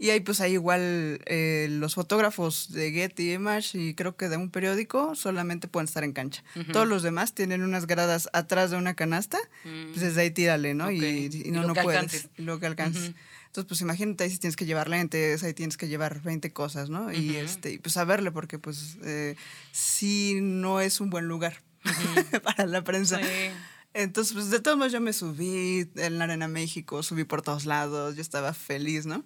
Y 0.00 0.10
ahí 0.10 0.18
pues 0.18 0.40
ahí 0.40 0.54
igual 0.54 1.20
eh, 1.26 1.68
los 1.70 1.94
fotógrafos 1.94 2.72
de 2.72 2.90
Getty 2.90 3.34
Image 3.34 3.78
y 3.78 3.94
creo 3.94 4.16
que 4.16 4.28
de 4.28 4.36
un 4.36 4.50
periódico 4.50 5.14
solamente 5.14 5.68
pueden 5.68 5.86
estar 5.86 6.02
en 6.02 6.12
cancha. 6.12 6.42
Todos 6.72 6.88
los 6.88 7.04
demás 7.04 7.34
tienen 7.34 7.62
unas 7.62 7.86
gradas 7.86 8.28
atrás 8.32 8.72
de 8.72 8.76
una 8.78 8.94
canasta, 8.94 9.38
Mm. 9.64 9.90
pues 9.92 10.00
desde 10.00 10.20
ahí 10.22 10.30
tírale, 10.32 10.74
¿no? 10.74 10.90
Y, 10.90 11.02
Y 11.04 11.42
y 11.46 11.50
no, 11.52 11.62
lo 11.62 11.68
no 11.68 11.74
que 11.74 11.82
puedes. 11.82 12.00
alcances. 12.00 12.28
y 12.36 12.42
Lo 12.42 12.58
que 12.58 12.66
alcances. 12.66 13.12
Entonces, 13.54 13.68
pues 13.68 13.80
imagínate 13.82 14.24
ahí 14.24 14.30
si 14.30 14.38
tienes 14.38 14.56
que 14.56 14.66
llevar 14.66 14.88
lentes, 14.88 15.44
ahí 15.44 15.54
tienes 15.54 15.76
que 15.76 15.86
llevar 15.86 16.20
20 16.22 16.52
cosas, 16.52 16.90
¿no? 16.90 17.12
Y 17.12 17.30
Ujú. 17.30 17.38
este, 17.38 17.70
y 17.70 17.78
pues 17.78 17.92
saberle, 17.92 18.32
porque 18.32 18.58
pues 18.58 18.98
eh, 19.04 19.36
sí 19.70 20.40
no 20.42 20.80
es 20.80 21.00
un 21.00 21.08
buen 21.08 21.28
lugar 21.28 21.62
para 22.42 22.66
la 22.66 22.82
prensa. 22.82 23.20
Sí. 23.20 23.52
Entonces, 23.92 24.32
pues 24.32 24.50
de 24.50 24.58
todos 24.58 24.76
modos 24.76 24.92
yo 24.92 25.00
me 25.00 25.12
subí 25.12 25.88
en 25.94 26.18
la 26.18 26.24
Arena 26.24 26.48
México, 26.48 27.04
subí 27.04 27.22
por 27.22 27.42
todos 27.42 27.64
lados, 27.64 28.16
yo 28.16 28.22
estaba 28.22 28.54
feliz, 28.54 29.06
¿no? 29.06 29.24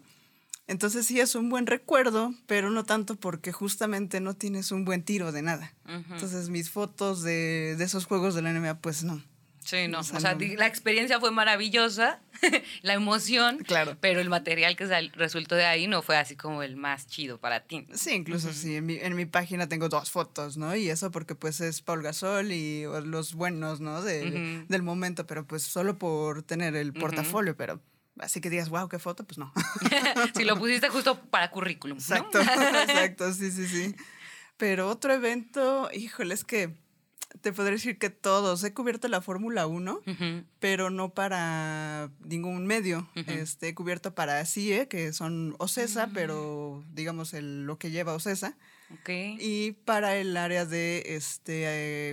Entonces 0.67 1.07
sí 1.07 1.19
es 1.21 1.35
un 1.35 1.49
buen 1.49 1.67
recuerdo, 1.67 2.35
pero 2.47 2.69
no 2.69 2.85
tanto 2.85 3.17
porque 3.17 3.51
justamente 3.51 4.21
no 4.21 4.35
tienes 4.35 4.73
un 4.73 4.85
buen 4.85 5.05
tiro 5.05 5.33
de 5.33 5.41
nada. 5.41 5.75
Entonces 5.87 6.51
mis 6.51 6.69
fotos 6.69 7.23
de, 7.23 7.77
de 7.79 7.85
esos 7.85 8.05
juegos 8.05 8.35
de 8.35 8.43
la 8.43 8.53
NBA, 8.53 8.79
pues 8.83 9.05
no. 9.05 9.25
Sí, 9.69 9.87
no. 9.87 9.99
O 9.99 10.01
O 10.01 10.05
sea, 10.05 10.19
sea, 10.21 10.35
no. 10.35 10.41
la 10.57 10.67
experiencia 10.67 11.21
fue 11.21 11.31
maravillosa, 11.31 12.21
la 12.83 12.95
emoción, 12.95 13.59
Claro. 13.59 13.99
pero 14.01 14.21
el 14.21 14.31
material 14.31 14.77
que 14.77 14.87
resultó 15.15 15.57
de 15.57 15.67
ahí 15.67 15.87
no 15.87 16.01
fue 16.01 16.17
así 16.17 16.37
como 16.37 16.63
el 16.63 16.77
más 16.77 17.07
chido 17.07 17.39
para 17.39 17.61
ti. 17.65 17.87
Sí, 17.93 18.13
incluso 18.13 18.53
sí, 18.55 18.77
en 18.77 18.87
mi, 18.87 18.95
en 18.97 19.15
mi 19.15 19.27
página 19.27 19.69
tengo 19.69 19.91
dos 19.91 20.11
fotos, 20.11 20.57
¿no? 20.57 20.75
Y 20.75 20.89
eso 20.89 21.11
porque 21.11 21.35
pues 21.35 21.61
es 21.61 21.83
Paul 21.83 22.03
Gasol 22.03 22.51
y 22.53 22.85
los 23.05 23.35
buenos, 23.35 23.81
¿no? 23.81 24.01
De- 24.01 24.27
Ujú. 24.63 24.67
Del 24.69 24.83
momento, 24.83 25.27
pero 25.27 25.47
pues 25.47 25.65
solo 25.65 25.99
por 25.99 26.43
tener 26.43 26.75
el 26.75 26.95
portafolio, 26.95 27.55
pero 27.55 27.83
así 28.21 28.41
que 28.41 28.49
digas, 28.49 28.71
wow, 28.71 28.89
qué 28.89 28.99
foto, 28.99 29.25
pues 29.25 29.37
no. 29.37 29.53
si 30.35 30.45
lo 30.45 30.57
pusiste 30.59 30.89
justo 30.89 31.21
para 31.29 31.51
currículum. 31.51 31.99
¿no? 31.99 32.03
Exacto, 32.03 32.41
exacto, 32.83 33.33
sí, 33.35 33.51
sí, 33.51 33.67
sí. 33.67 33.95
Pero 34.57 34.89
otro 34.89 35.13
evento, 35.13 35.91
híjole, 35.93 36.33
es 36.33 36.45
que 36.45 36.75
te 37.41 37.53
podría 37.53 37.73
decir 37.75 37.99
que 37.99 38.11
todos. 38.11 38.63
He 38.65 38.73
cubierto 38.73 39.07
la 39.09 39.21
Fórmula 39.21 39.67
1, 39.67 40.01
Ujú, 40.07 40.45
pero 40.61 40.91
no 40.91 41.11
para 41.15 42.11
ningún 42.25 42.67
medio. 42.67 43.09
Este, 43.15 43.69
he 43.69 43.75
cubierto 43.75 44.15
para 44.15 44.45
CIE, 44.47 44.89
que 44.89 45.13
son 45.13 45.55
OCESA, 45.59 46.07
Mm. 46.09 46.13
pero 46.15 46.85
digamos 46.95 47.35
el, 47.35 47.65
lo 47.65 47.79
que 47.79 47.91
lleva 47.91 48.15
OCESA. 48.15 48.57
Ok. 49.01 49.11
Y 49.39 49.73
para 49.85 50.17
el 50.17 50.37
área 50.37 50.65
de 50.65 51.03
este 51.07 51.65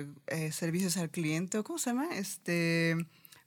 eh, 0.01 0.07
eh, 0.27 0.51
servicios 0.51 0.97
al 0.97 1.09
cliente, 1.09 1.57
¿o 1.57 1.63
cómo 1.63 1.79
se 1.79 1.89
llama? 1.91 2.09
Este, 2.15 2.97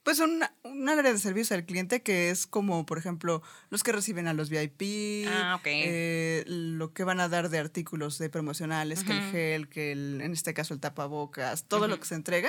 pues 0.09 0.21
un, 0.21 0.43
un 0.63 0.89
área 0.89 1.13
de 1.13 1.19
servicios 1.19 1.53
al 1.53 1.67
cliente 1.67 2.01
que 2.01 2.31
es 2.31 2.47
como, 2.47 2.87
por 2.87 2.97
ejemplo, 2.97 3.43
los 3.69 3.83
que 3.83 3.93
reciben 3.93 4.27
a 4.27 4.33
los 4.33 4.49
VIP, 4.49 5.27
Ah, 5.29 5.61
eh, 5.67 6.45
lo 6.47 6.95
que 6.95 7.05
van 7.05 7.21
a 7.21 7.29
dar 7.29 7.51
de 7.51 7.59
artículos 7.59 8.17
de 8.17 8.31
promocionales, 8.31 9.05
que 9.05 9.13
el 9.13 9.31
gel, 9.31 9.69
que 9.69 9.93
el, 9.93 10.23
en 10.23 10.33
este 10.33 10.55
caso 10.55 10.73
el 10.73 10.81
tapabocas, 10.81 11.65
todo 11.65 11.89
lo 11.89 12.01
que 12.01 12.07
se 12.07 12.15
entrega. 12.15 12.49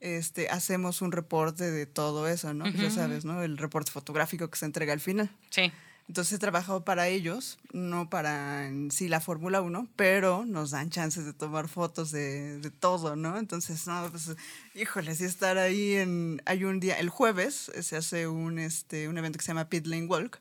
Este, 0.00 0.50
hacemos 0.50 1.00
un 1.00 1.12
reporte 1.12 1.70
de 1.70 1.86
todo 1.86 2.28
eso, 2.28 2.52
¿no? 2.52 2.64
Pues 2.64 2.78
ya 2.78 2.90
sabes, 2.90 3.24
¿no? 3.24 3.42
El 3.42 3.56
reporte 3.56 3.90
fotográfico 3.90 4.50
que 4.50 4.58
se 4.58 4.66
entrega 4.66 4.92
al 4.92 5.00
final. 5.00 5.30
Sí. 5.48 5.72
Entonces 6.08 6.34
he 6.34 6.38
trabajado 6.38 6.84
para 6.84 7.08
ellos, 7.08 7.58
no 7.72 8.08
para 8.08 8.68
en 8.68 8.92
sí 8.92 9.08
la 9.08 9.20
Fórmula 9.20 9.60
1, 9.60 9.88
pero 9.96 10.44
nos 10.46 10.70
dan 10.70 10.88
chances 10.88 11.24
de 11.24 11.32
tomar 11.32 11.68
fotos 11.68 12.12
de, 12.12 12.58
de 12.60 12.70
todo, 12.70 13.16
¿no? 13.16 13.38
Entonces, 13.38 13.88
no, 13.88 14.08
pues, 14.10 14.30
híjole, 14.74 15.16
sí 15.16 15.24
estar 15.24 15.58
ahí 15.58 15.94
en... 15.94 16.40
Hay 16.46 16.64
un 16.64 16.78
día, 16.78 16.94
el 17.00 17.10
jueves 17.10 17.72
eh, 17.74 17.82
se 17.82 17.96
hace 17.96 18.28
un, 18.28 18.60
este, 18.60 19.08
un 19.08 19.18
evento 19.18 19.38
que 19.38 19.44
se 19.44 19.48
llama 19.48 19.68
Pit 19.68 19.86
Lane 19.86 20.06
Walk, 20.06 20.40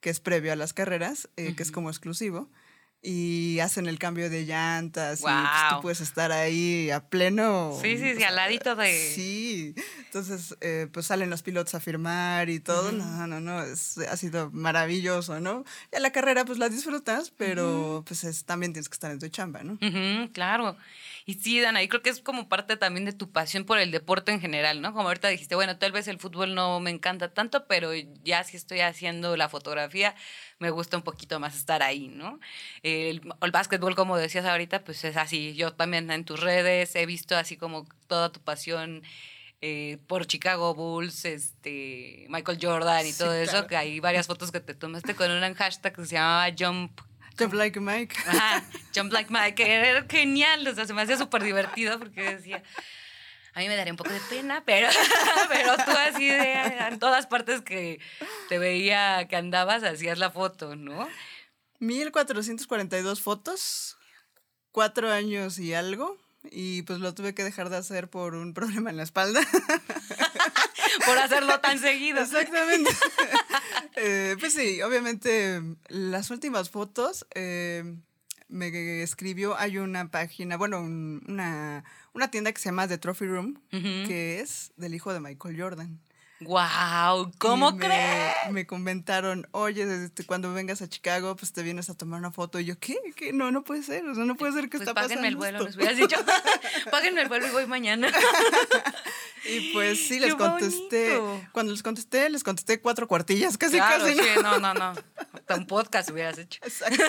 que 0.00 0.10
es 0.10 0.20
previo 0.20 0.52
a 0.52 0.56
las 0.56 0.72
carreras, 0.72 1.28
eh, 1.36 1.56
que 1.56 1.64
es 1.64 1.72
como 1.72 1.90
exclusivo, 1.90 2.48
y 3.02 3.58
hacen 3.60 3.86
el 3.86 3.98
cambio 3.98 4.28
de 4.28 4.44
llantas 4.44 5.20
y 5.20 5.22
pues, 5.22 5.34
tú 5.76 5.80
puedes 5.80 6.00
estar 6.02 6.32
ahí 6.32 6.90
a 6.90 7.00
pleno. 7.08 7.78
Sí, 7.80 7.96
sí, 7.96 8.14
sí, 8.16 8.22
al 8.22 8.36
ladito 8.36 8.76
de- 8.76 9.12
Sí, 9.14 9.74
entonces 10.04 10.54
eh, 10.60 10.86
pues 10.92 11.06
salen 11.06 11.30
los 11.30 11.42
pilotos 11.42 11.74
a 11.74 11.80
firmar 11.80 12.50
y 12.50 12.60
todo. 12.60 12.88
Ujú. 12.88 12.96
No, 12.98 13.26
no, 13.26 13.40
no, 13.40 13.62
es- 13.62 13.96
ha 13.98 14.16
sido 14.18 14.50
maravilloso, 14.50 15.40
¿no? 15.40 15.64
Ya 15.92 16.00
la 16.00 16.12
carrera 16.12 16.44
pues 16.44 16.58
la 16.58 16.68
disfrutas, 16.68 17.30
pero 17.36 18.04
pues 18.06 18.24
es- 18.24 18.44
también 18.44 18.72
tienes 18.74 18.88
que 18.88 18.94
estar 18.94 19.10
en 19.10 19.18
tu 19.18 19.28
chamba, 19.28 19.62
¿no? 19.62 19.74
Ujú, 19.74 20.30
claro. 20.32 20.76
Y 21.30 21.34
sí, 21.34 21.60
Dana, 21.60 21.80
y 21.80 21.86
creo 21.86 22.02
que 22.02 22.10
es 22.10 22.20
como 22.20 22.48
parte 22.48 22.76
también 22.76 23.04
de 23.04 23.12
tu 23.12 23.30
pasión 23.30 23.64
por 23.64 23.78
el 23.78 23.92
deporte 23.92 24.32
en 24.32 24.40
general, 24.40 24.80
¿no? 24.80 24.92
Como 24.92 25.06
ahorita 25.06 25.28
dijiste, 25.28 25.54
bueno, 25.54 25.78
tal 25.78 25.92
vez 25.92 26.08
el 26.08 26.18
fútbol 26.18 26.56
no 26.56 26.80
me 26.80 26.90
encanta 26.90 27.32
tanto, 27.32 27.68
pero 27.68 27.92
ya 28.24 28.42
si 28.42 28.56
estoy 28.56 28.80
haciendo 28.80 29.36
la 29.36 29.48
fotografía, 29.48 30.16
me 30.58 30.70
gusta 30.70 30.96
un 30.96 31.04
poquito 31.04 31.38
más 31.38 31.54
estar 31.54 31.84
ahí, 31.84 32.08
¿no? 32.08 32.40
El, 32.82 33.20
el 33.42 33.50
básquetbol, 33.52 33.94
como 33.94 34.16
decías 34.16 34.44
ahorita, 34.44 34.82
pues 34.82 35.04
es 35.04 35.16
así. 35.16 35.54
Yo 35.54 35.72
también 35.72 36.10
en 36.10 36.24
tus 36.24 36.40
redes 36.40 36.96
he 36.96 37.06
visto 37.06 37.36
así 37.36 37.56
como 37.56 37.86
toda 38.08 38.32
tu 38.32 38.40
pasión 38.40 39.04
eh, 39.60 39.98
por 40.08 40.26
Chicago 40.26 40.74
Bulls, 40.74 41.24
este, 41.26 42.26
Michael 42.28 42.58
Jordan 42.60 43.06
y 43.06 43.12
Sí, 43.12 43.18
todo 43.18 43.34
eso, 43.34 43.52
claro. 43.52 43.66
que 43.68 43.76
hay 43.76 44.00
varias 44.00 44.26
fotos 44.26 44.50
que 44.50 44.58
te 44.58 44.74
tomaste 44.74 45.14
con 45.14 45.30
un 45.30 45.54
hashtag 45.54 45.94
que 45.94 46.06
se 46.06 46.16
llamaba 46.16 46.52
Jump 46.58 47.00
Jump 47.38 47.54
like 47.54 47.80
Mike. 47.80 48.14
Ajá, 48.26 48.64
Jump 48.94 49.12
Like 49.12 49.32
Mike, 49.32 49.62
era 49.62 50.04
genial, 50.08 50.66
o 50.66 50.74
sea, 50.74 50.86
se 50.86 50.92
me 50.92 51.02
hacía 51.02 51.16
súper 51.16 51.42
divertido 51.42 51.98
porque 51.98 52.36
decía, 52.36 52.62
a 53.54 53.60
mí 53.60 53.68
me 53.68 53.76
daría 53.76 53.92
un 53.92 53.96
poco 53.96 54.12
de 54.12 54.20
pena, 54.28 54.62
pero, 54.64 54.88
pero 55.48 55.76
tú 55.76 55.90
así 55.90 56.28
de, 56.28 56.52
en 56.52 56.98
todas 56.98 57.26
partes 57.26 57.62
que 57.62 58.00
te 58.48 58.58
veía 58.58 59.26
que 59.28 59.36
andabas, 59.36 59.82
hacías 59.82 60.18
la 60.18 60.30
foto, 60.30 60.76
¿no? 60.76 61.08
1442 61.78 63.22
fotos 63.22 63.96
cuatro 64.72 65.10
años 65.10 65.58
y 65.58 65.74
algo. 65.74 66.19
Y 66.44 66.82
pues 66.82 67.00
lo 67.00 67.14
tuve 67.14 67.34
que 67.34 67.44
dejar 67.44 67.68
de 67.70 67.76
hacer 67.76 68.08
por 68.08 68.34
un 68.34 68.54
problema 68.54 68.90
en 68.90 68.96
la 68.96 69.02
espalda. 69.02 69.40
por 71.06 71.18
hacerlo 71.18 71.60
tan 71.60 71.78
seguido. 71.78 72.20
Exactamente. 72.20 72.90
Eh, 73.96 74.36
pues 74.38 74.54
sí, 74.54 74.80
obviamente 74.82 75.60
las 75.88 76.30
últimas 76.30 76.70
fotos 76.70 77.26
eh, 77.34 77.96
me 78.48 79.02
escribió, 79.02 79.58
hay 79.58 79.78
una 79.78 80.10
página, 80.10 80.56
bueno, 80.56 80.80
una, 80.80 81.84
una 82.14 82.30
tienda 82.30 82.52
que 82.52 82.60
se 82.60 82.68
llama 82.68 82.88
The 82.88 82.98
Trophy 82.98 83.26
Room, 83.26 83.60
que 83.70 84.40
es 84.40 84.72
del 84.76 84.94
hijo 84.94 85.12
de 85.12 85.20
Michael 85.20 85.60
Jordan. 85.60 86.00
¡Wow! 86.40 87.32
¿Cómo 87.38 87.76
crees? 87.76 88.32
Me 88.50 88.66
comentaron, 88.66 89.46
oye, 89.50 89.82
este, 90.04 90.24
cuando 90.24 90.52
vengas 90.54 90.80
a 90.80 90.88
Chicago, 90.88 91.36
pues 91.36 91.52
te 91.52 91.62
vienes 91.62 91.90
a 91.90 91.94
tomar 91.94 92.18
una 92.18 92.30
foto. 92.30 92.58
Y 92.58 92.64
yo, 92.64 92.78
¿qué? 92.78 92.96
¿Qué? 93.14 93.32
No, 93.34 93.50
no 93.50 93.62
puede 93.62 93.82
ser. 93.82 94.06
O 94.06 94.14
sea, 94.14 94.24
no 94.24 94.36
puede 94.36 94.52
ser 94.52 94.70
que 94.70 94.78
pues 94.78 94.88
está 94.88 94.94
páguenme 94.94 95.28
el 95.28 95.36
vuelo, 95.36 95.62
les 95.62 95.76
hubieras 95.76 95.98
dicho. 95.98 96.16
páguenme 96.90 97.22
el 97.22 97.28
vuelo 97.28 97.46
y 97.46 97.50
voy 97.50 97.66
mañana. 97.66 98.10
y 99.44 99.72
pues 99.72 100.08
sí, 100.08 100.18
les 100.20 100.34
contesté. 100.34 101.20
Cuando 101.52 101.72
les 101.72 101.82
contesté, 101.82 102.30
les 102.30 102.42
contesté 102.42 102.80
cuatro 102.80 103.06
cuartillas, 103.06 103.58
casi, 103.58 103.78
casi. 103.78 104.14
Sí, 104.14 104.28
no, 104.42 104.58
no, 104.58 104.72
no. 104.72 104.94
Un 105.56 105.66
podcast 105.66 106.10
hubieras 106.10 106.38
hecho. 106.38 106.60
Exacto. 106.64 107.02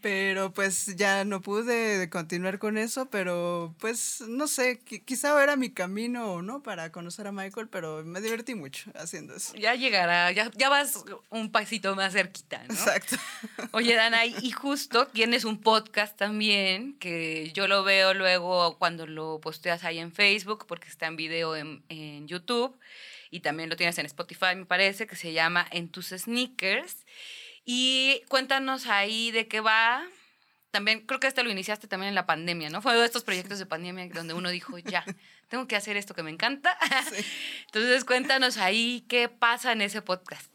Pero 0.00 0.52
pues 0.52 0.96
ya 0.96 1.24
no 1.24 1.42
pude 1.42 2.08
continuar 2.08 2.58
con 2.58 2.78
eso, 2.78 3.10
pero 3.10 3.74
pues 3.78 4.22
no 4.26 4.48
sé, 4.48 4.80
quizá 4.80 5.40
era 5.42 5.56
mi 5.56 5.70
camino, 5.70 6.42
¿no? 6.42 6.62
Para 6.62 6.90
conocer 6.90 7.26
a 7.26 7.32
Michael, 7.32 7.68
pero 7.68 8.02
me 8.04 8.20
divertí 8.20 8.54
mucho 8.54 8.90
haciendo 8.94 9.34
eso. 9.34 9.54
Ya 9.54 9.74
llegará, 9.74 10.32
ya, 10.32 10.50
ya 10.56 10.68
vas 10.68 11.04
un 11.30 11.52
pasito 11.52 11.94
más 11.94 12.14
cerquita, 12.14 12.64
¿no? 12.68 12.74
Exacto. 12.74 13.16
Oye, 13.72 13.94
Dana, 13.94 14.24
y 14.24 14.50
justo 14.50 15.06
tienes 15.08 15.44
un 15.44 15.60
podcast 15.60 16.16
también, 16.16 16.98
que 16.98 17.52
yo 17.52 17.68
lo 17.68 17.84
veo 17.84 18.14
luego 18.14 18.78
cuando 18.78 19.06
lo 19.06 19.40
posteas 19.40 19.84
ahí 19.84 19.98
en 19.98 20.12
Facebook, 20.12 20.66
porque 20.66 20.88
está 20.88 21.06
en 21.06 21.16
video 21.16 21.54
en, 21.54 21.84
en 21.88 22.26
YouTube, 22.26 22.76
y 23.30 23.40
también 23.40 23.70
lo 23.70 23.76
tienes 23.76 23.96
en 23.98 24.06
Spotify, 24.06 24.54
me 24.56 24.66
parece, 24.66 25.06
que 25.06 25.16
se 25.16 25.32
llama 25.32 25.66
En 25.70 25.88
tus 25.88 26.08
sneakers. 26.08 27.06
Y 27.64 28.22
cuéntanos 28.28 28.86
ahí 28.86 29.30
de 29.30 29.48
qué 29.48 29.60
va. 29.60 30.04
También 30.70 31.04
creo 31.06 31.20
que 31.20 31.26
este 31.26 31.42
lo 31.42 31.50
iniciaste 31.50 31.86
también 31.86 32.08
en 32.08 32.14
la 32.14 32.26
pandemia, 32.26 32.70
¿no? 32.70 32.80
Fue 32.80 32.92
uno 32.92 33.00
de 33.00 33.06
estos 33.06 33.24
proyectos 33.24 33.58
de 33.58 33.66
pandemia 33.66 34.08
donde 34.08 34.34
uno 34.34 34.48
dijo, 34.48 34.78
ya, 34.78 35.04
tengo 35.48 35.68
que 35.68 35.76
hacer 35.76 35.96
esto 35.96 36.14
que 36.14 36.22
me 36.22 36.30
encanta. 36.30 36.76
Entonces 37.66 38.04
cuéntanos 38.04 38.56
ahí 38.56 39.04
qué 39.08 39.28
pasa 39.28 39.72
en 39.72 39.82
ese 39.82 40.00
podcast. 40.00 40.50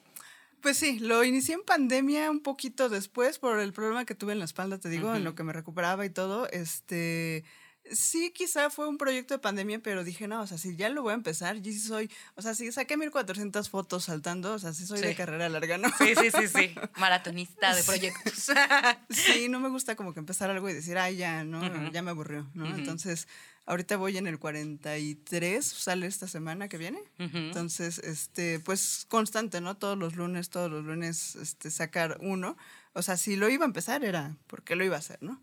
Pues 0.62 0.78
sí, 0.78 1.00
lo 1.00 1.24
inicié 1.24 1.54
en 1.54 1.64
pandemia 1.64 2.32
un 2.32 2.42
poquito 2.42 2.90
después 2.90 3.38
por 3.38 3.60
el 3.60 3.74
problema 3.74 4.06
que 4.06 4.16
tuve 4.16 4.34
en 4.34 4.40
la 4.40 4.46
espalda, 4.46 4.80
te 4.80 4.90
digo, 4.90 5.14
en 5.16 5.24
lo 5.24 5.36
que 5.36 5.44
me 5.44 5.54
recuperaba 5.54 6.04
y 6.04 6.10
todo. 6.10 6.50
Este, 6.50 7.46
sí, 7.92 8.32
quizá 8.32 8.70
fue 8.70 8.88
un 8.88 8.98
proyecto 8.98 9.34
de 9.34 9.40
pandemia, 9.40 9.80
pero 9.80 10.04
dije, 10.04 10.28
no, 10.28 10.42
o 10.42 10.48
sea, 10.48 10.58
si 10.58 10.76
ya 10.76 10.90
lo 10.90 11.04
voy 11.04 11.12
a 11.12 11.16
empezar, 11.16 11.58
yo 11.58 11.72
sí 11.72 11.80
soy, 11.80 12.10
o 12.36 12.42
sea, 12.42 12.54
si 12.56 12.72
saqué 12.72 12.98
1400 12.98 13.70
fotos 13.70 14.06
saltando, 14.06 14.54
o 14.54 14.60
sea, 14.60 14.74
sí 14.74 14.86
soy 14.86 15.02
de 15.02 15.16
carrera 15.16 15.50
larga, 15.50 15.78
¿no? 15.78 15.90
Sí, 15.98 16.14
sí, 16.16 16.32
sí, 16.32 16.48
sí, 16.48 16.76
maratonista 16.98 17.76
de 17.76 17.84
proyectos. 17.84 18.52
Sí, 19.10 19.50
no 19.50 19.60
me 19.60 19.70
gusta 19.70 19.96
como 19.96 20.14
que 20.14 20.20
empezar 20.20 20.50
algo 20.50 20.70
y 20.70 20.74
decir, 20.74 20.98
ay, 20.98 21.18
ya, 21.18 21.44
¿no? 21.44 21.92
Ya 21.92 22.02
me 22.02 22.12
aburrió, 22.12 22.48
¿no? 22.54 22.66
Entonces, 22.66 23.28
ahorita 23.66 23.98
voy 23.98 24.18
en 24.18 24.28
el 24.28 24.40
43, 24.40 25.66
sale 25.66 26.08
esta 26.08 26.28
semana 26.28 26.68
que 26.68 26.78
viene. 26.78 27.04
Entonces, 27.18 28.00
este, 28.00 28.60
pues 28.60 29.06
constante, 29.10 29.62
¿no? 29.62 29.76
Todos 29.76 29.98
los 29.98 30.16
lunes, 30.16 30.50
todos 30.50 30.72
los 30.72 30.84
lunes, 30.84 31.36
este, 31.36 31.70
sacar 31.70 32.18
uno. 32.22 32.58
O 32.94 33.02
sea, 33.02 33.18
si 33.18 33.36
lo 33.36 33.50
iba 33.50 33.66
a 33.66 33.68
empezar 33.68 34.04
era 34.04 34.36
porque 34.48 34.76
lo 34.76 34.84
iba 34.84 34.96
a 34.96 35.00
hacer, 35.00 35.20
¿no? 35.22 35.42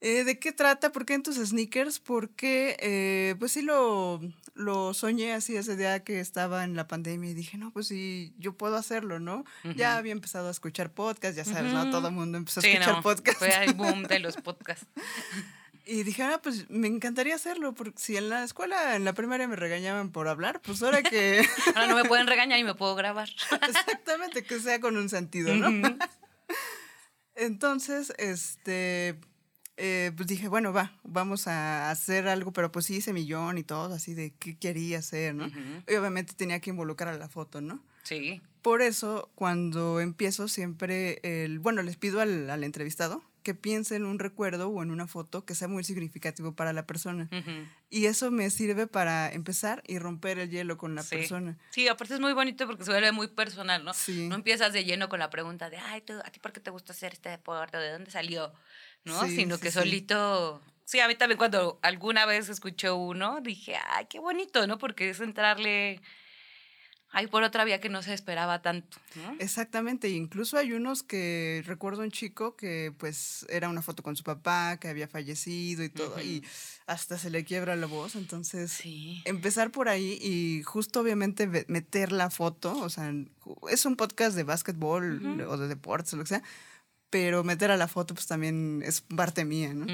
Eh, 0.00 0.24
¿De 0.24 0.38
qué 0.38 0.52
trata? 0.52 0.92
¿Por 0.92 1.04
qué 1.04 1.14
en 1.14 1.22
tus 1.22 1.36
sneakers? 1.36 1.98
Porque, 1.98 2.76
eh, 2.80 3.34
pues 3.38 3.52
sí 3.52 3.62
lo, 3.62 4.20
lo 4.54 4.94
soñé 4.94 5.34
así 5.34 5.56
ese 5.56 5.76
día 5.76 6.02
que 6.04 6.20
estaba 6.20 6.64
en 6.64 6.74
la 6.74 6.88
pandemia 6.88 7.30
y 7.30 7.34
dije, 7.34 7.58
no, 7.58 7.70
pues 7.70 7.88
sí, 7.88 8.34
yo 8.38 8.54
puedo 8.54 8.76
hacerlo, 8.76 9.20
¿no? 9.20 9.44
Ya 9.76 9.96
había 9.96 10.12
empezado 10.12 10.48
a 10.48 10.50
escuchar 10.52 10.90
podcasts, 10.92 11.36
ya 11.36 11.44
sabes, 11.44 11.72
¿no? 11.72 11.90
Todo 11.90 12.08
el 12.08 12.14
mundo 12.14 12.38
empezó 12.38 12.60
a 12.60 12.66
escuchar 12.66 13.02
podcasts. 13.02 13.38
Fue 13.38 13.64
el 13.64 13.74
boom 13.74 14.04
de 14.04 14.18
los 14.20 14.36
podcasts. 14.36 14.86
Y 15.86 16.04
dije, 16.04 16.22
ah, 16.22 16.38
pues 16.40 16.70
me 16.70 16.86
encantaría 16.86 17.34
hacerlo, 17.34 17.74
porque 17.74 17.98
si 17.98 18.16
en 18.16 18.28
la 18.28 18.44
escuela, 18.44 18.94
en 18.94 19.04
la 19.04 19.12
primaria 19.12 19.48
me 19.48 19.56
regañaban 19.56 20.12
por 20.12 20.28
hablar, 20.28 20.60
pues 20.60 20.80
ahora 20.84 21.02
que... 21.02 21.44
ahora 21.74 21.88
no 21.88 21.96
me 21.96 22.04
pueden 22.04 22.28
regañar 22.28 22.60
y 22.60 22.64
me 22.64 22.76
puedo 22.76 22.94
grabar. 22.94 23.28
Exactamente, 23.68 24.44
que 24.44 24.60
sea 24.60 24.78
con 24.78 24.96
un 24.96 25.08
sentido, 25.08 25.52
¿no? 25.52 25.96
Entonces, 27.34 28.12
este, 28.18 29.18
eh, 29.82 30.12
pues 30.14 30.28
dije, 30.28 30.48
bueno, 30.48 30.72
va, 30.72 30.92
vamos 31.04 31.46
a 31.46 31.90
hacer 31.90 32.28
algo, 32.28 32.52
pero 32.52 32.70
pues 32.70 32.84
sí 32.86 32.96
hice 32.96 33.14
millón 33.14 33.56
y 33.56 33.62
todo, 33.62 33.94
así 33.94 34.12
de 34.12 34.34
qué 34.38 34.56
quería 34.56 34.98
hacer, 34.98 35.34
¿no? 35.34 35.50
Y 35.88 35.94
obviamente 35.94 36.34
tenía 36.34 36.60
que 36.60 36.70
involucrar 36.70 37.14
a 37.14 37.18
la 37.18 37.28
foto, 37.28 37.60
¿no? 37.60 37.82
Sí. 38.02 38.42
Por 38.60 38.82
eso, 38.82 39.30
cuando 39.34 40.00
empiezo 40.00 40.48
siempre, 40.48 41.20
el, 41.22 41.58
bueno, 41.60 41.82
les 41.82 41.96
pido 41.96 42.20
al, 42.20 42.50
al 42.50 42.62
entrevistado 42.62 43.22
que 43.42 43.54
piense 43.54 43.96
en 43.96 44.04
un 44.04 44.18
recuerdo 44.18 44.68
o 44.68 44.82
en 44.82 44.90
una 44.90 45.06
foto 45.06 45.44
que 45.44 45.54
sea 45.54 45.68
muy 45.68 45.84
significativo 45.84 46.54
para 46.54 46.72
la 46.72 46.86
persona. 46.86 47.28
Y 47.88 48.06
eso 48.06 48.30
me 48.30 48.50
sirve 48.50 48.86
para 48.86 49.32
empezar 49.32 49.82
y 49.86 49.98
romper 49.98 50.38
el 50.38 50.50
hielo 50.50 50.76
con 50.76 50.94
la 50.94 51.02
persona. 51.02 51.56
Sí, 51.70 51.88
aparte 51.88 52.14
es 52.14 52.20
muy 52.20 52.32
bonito 52.32 52.66
porque 52.66 52.84
se 52.84 52.90
vuelve 52.90 53.12
muy 53.12 53.28
personal, 53.28 53.84
¿no? 53.84 53.94
Sí. 53.94 54.28
No 54.28 54.34
empiezas 54.34 54.72
de 54.72 54.84
lleno 54.84 55.08
con 55.08 55.18
la 55.18 55.30
pregunta 55.30 55.70
de, 55.70 55.78
ay, 55.78 56.02
¿a 56.24 56.30
ti 56.30 56.38
por 56.40 56.52
qué 56.52 56.60
te 56.60 56.70
gusta 56.70 56.92
hacer 56.92 57.12
este 57.12 57.30
deporte? 57.30 57.78
¿De 57.78 57.92
dónde 57.92 58.10
salió? 58.10 58.52
¿No? 59.04 59.26
Sino 59.26 59.58
que 59.58 59.70
solito... 59.70 60.60
Sí, 60.84 60.98
a 60.98 61.06
mí 61.06 61.14
también 61.14 61.38
cuando 61.38 61.78
alguna 61.82 62.26
vez 62.26 62.48
escuché 62.48 62.90
uno, 62.90 63.40
dije, 63.40 63.76
ay, 63.90 64.06
qué 64.10 64.18
bonito, 64.18 64.66
¿no? 64.66 64.78
Porque 64.78 65.10
es 65.10 65.20
entrarle... 65.20 66.00
Hay 67.12 67.26
por 67.26 67.42
otra 67.42 67.64
vía 67.64 67.80
que 67.80 67.88
no 67.88 68.02
se 68.02 68.14
esperaba 68.14 68.62
tanto. 68.62 68.96
Exactamente, 69.40 70.08
incluso 70.10 70.56
hay 70.56 70.72
unos 70.72 71.02
que 71.02 71.60
recuerdo 71.66 72.02
un 72.02 72.12
chico 72.12 72.54
que 72.54 72.94
pues 72.98 73.44
era 73.48 73.68
una 73.68 73.82
foto 73.82 74.04
con 74.04 74.14
su 74.14 74.22
papá 74.22 74.76
que 74.76 74.86
había 74.86 75.08
fallecido 75.08 75.82
y 75.82 75.88
todo, 75.88 76.20
y 76.20 76.44
hasta 76.86 77.18
se 77.18 77.30
le 77.30 77.44
quiebra 77.44 77.74
la 77.74 77.86
voz, 77.86 78.14
entonces 78.14 78.80
empezar 79.24 79.72
por 79.72 79.88
ahí 79.88 80.20
y 80.22 80.62
justo 80.62 81.00
obviamente 81.00 81.48
meter 81.66 82.12
la 82.12 82.30
foto, 82.30 82.78
o 82.78 82.88
sea, 82.88 83.12
es 83.68 83.84
un 83.86 83.96
podcast 83.96 84.36
de 84.36 84.44
básquetbol 84.44 85.40
o 85.48 85.56
de 85.56 85.66
deportes 85.66 86.14
o 86.14 86.16
lo 86.16 86.22
que 86.22 86.28
sea, 86.28 86.42
pero 87.10 87.44
meter 87.44 87.70
a 87.70 87.76
la 87.76 87.88
foto 87.88 88.14
pues 88.14 88.26
también 88.26 88.82
es 88.84 89.00
parte 89.00 89.44
mía, 89.44 89.74
¿no? 89.74 89.86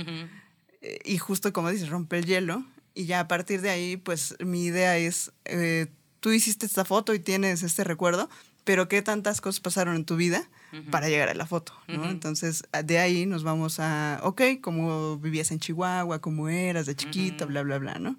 Eh, 0.83 0.98
y 1.05 1.18
justo 1.18 1.52
como 1.52 1.70
dices, 1.70 1.88
rompe 1.88 2.18
el 2.18 2.26
hielo 2.26 2.64
y 2.94 3.07
ya 3.07 3.20
a 3.20 3.29
partir 3.29 3.62
de 3.62 3.70
ahí 3.70 3.96
pues 3.96 4.37
mi 4.40 4.64
idea 4.64 4.96
es, 4.98 5.33
eh, 5.44 5.87
tú 6.20 6.33
hiciste 6.33 6.66
esta 6.66 6.85
foto 6.85 7.14
y 7.14 7.18
tienes 7.18 7.62
este 7.62 7.85
recuerdo, 7.85 8.29
pero 8.64 8.88
qué 8.88 9.00
tantas 9.02 9.40
cosas 9.40 9.61
pasaron 9.61 9.96
en 9.96 10.05
tu 10.05 10.16
vida 10.16 10.48
para 10.90 11.09
llegar 11.09 11.31
a 11.31 11.35
la 11.35 11.46
foto, 11.46 11.72
¿no? 11.88 12.05
Entonces 12.11 12.64
de 12.85 12.98
ahí 12.98 13.24
nos 13.24 13.44
vamos 13.44 13.81
a, 13.81 14.20
ok, 14.22 14.42
cómo 14.61 15.16
vivías 15.18 15.50
en 15.50 15.59
Chihuahua, 15.59 16.20
cómo 16.20 16.48
eras 16.50 16.85
de 16.85 16.94
chiquita, 16.96 17.46
bla, 17.46 17.62
bla, 17.62 17.79
bla, 17.79 17.94
¿no? 17.98 18.18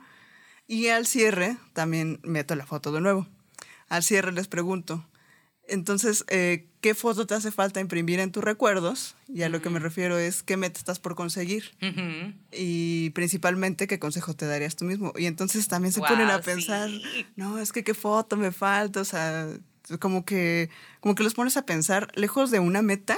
Y 0.68 0.88
al 0.88 1.06
cierre 1.06 1.58
también 1.74 2.20
meto 2.24 2.56
la 2.56 2.66
foto 2.66 2.92
de 2.92 3.02
nuevo. 3.02 3.28
Al 3.90 4.04
cierre 4.04 4.32
les 4.32 4.48
pregunto, 4.48 5.06
entonces, 5.68 6.26
eh, 6.30 6.68
¿qué 6.82 6.96
foto 6.96 7.28
te 7.28 7.36
hace 7.36 7.52
falta 7.52 7.80
imprimir 7.80 8.20
en 8.20 8.32
tus 8.32 8.44
recuerdos? 8.44 9.16
Y 9.28 9.42
a 9.44 9.50
lo 9.50 9.62
que 9.62 9.70
me 9.70 9.80
refiero 9.80 10.18
es 10.18 10.44
qué 10.44 10.58
meta 10.58 10.80
estás 10.80 11.00
por 11.00 11.16
conseguir. 11.16 11.72
Y 12.52 13.10
principalmente 13.12 13.88
qué 13.88 14.00
consejo 14.00 14.34
te 14.34 14.46
darías 14.46 14.76
tú 14.76 14.86
mismo. 14.86 15.14
Y 15.18 15.26
entonces 15.26 15.68
también 15.68 15.92
se 15.92 16.02
ponen 16.02 16.30
a 16.30 16.42
pensar, 16.42 16.90
no, 17.36 17.60
es 17.60 17.72
que 17.72 17.84
qué 17.84 17.94
foto 17.94 18.38
me 18.38 18.52
falta, 18.52 19.02
o 19.02 19.06
sea, 19.06 19.50
como 20.00 20.26
que, 20.26 20.70
como 21.00 21.16
que 21.16 21.24
los 21.24 21.34
pones 21.34 21.58
a 21.58 21.66
pensar 21.66 22.12
lejos 22.16 22.52
de 22.52 22.60
una 22.60 22.82
meta, 22.82 23.18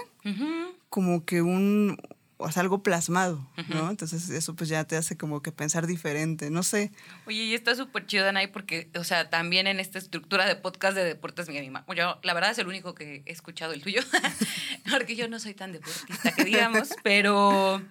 como 0.90 1.26
que 1.26 1.42
un, 1.42 1.98
o 2.41 2.49
sea, 2.49 2.62
algo 2.62 2.82
plasmado, 2.82 3.45
¿no? 3.67 3.89
Entonces 3.89 4.30
eso 4.30 4.56
pues 4.56 4.69
ya 4.69 4.86
te 4.86 4.95
hace 4.95 5.17
como 5.17 5.41
que 5.41 5.52
pensar 5.52 5.88
diferente, 5.88 6.49
no 6.49 6.63
sé. 6.63 6.93
Oye, 7.28 7.43
y 7.43 7.54
está 7.54 7.75
súper 7.75 8.06
chido, 8.06 8.23
Danay, 8.23 8.47
porque, 8.47 8.89
o 8.95 9.04
sea, 9.04 9.30
también 9.30 9.67
en 9.67 9.82
esta 9.82 9.99
estructura 9.99 10.45
de 10.45 10.56
podcast 10.56 10.95
de 10.95 11.04
deportes 11.04 11.49
mi 11.49 11.58
anima. 11.58 11.86
Yo, 11.93 12.17
la 12.23 12.34
verdad, 12.34 12.52
es 12.52 12.58
el 12.58 12.67
único 12.67 12.95
que 12.95 13.23
he 13.25 13.32
escuchado 13.32 13.73
el 13.73 13.82
tuyo, 13.82 14.02
porque 14.89 15.17
yo 15.17 15.28
no 15.28 15.38
soy 15.38 15.54
tan 15.54 15.73
deportista 15.73 16.32
que 16.32 16.45
digamos, 16.45 16.91
pero, 17.04 17.82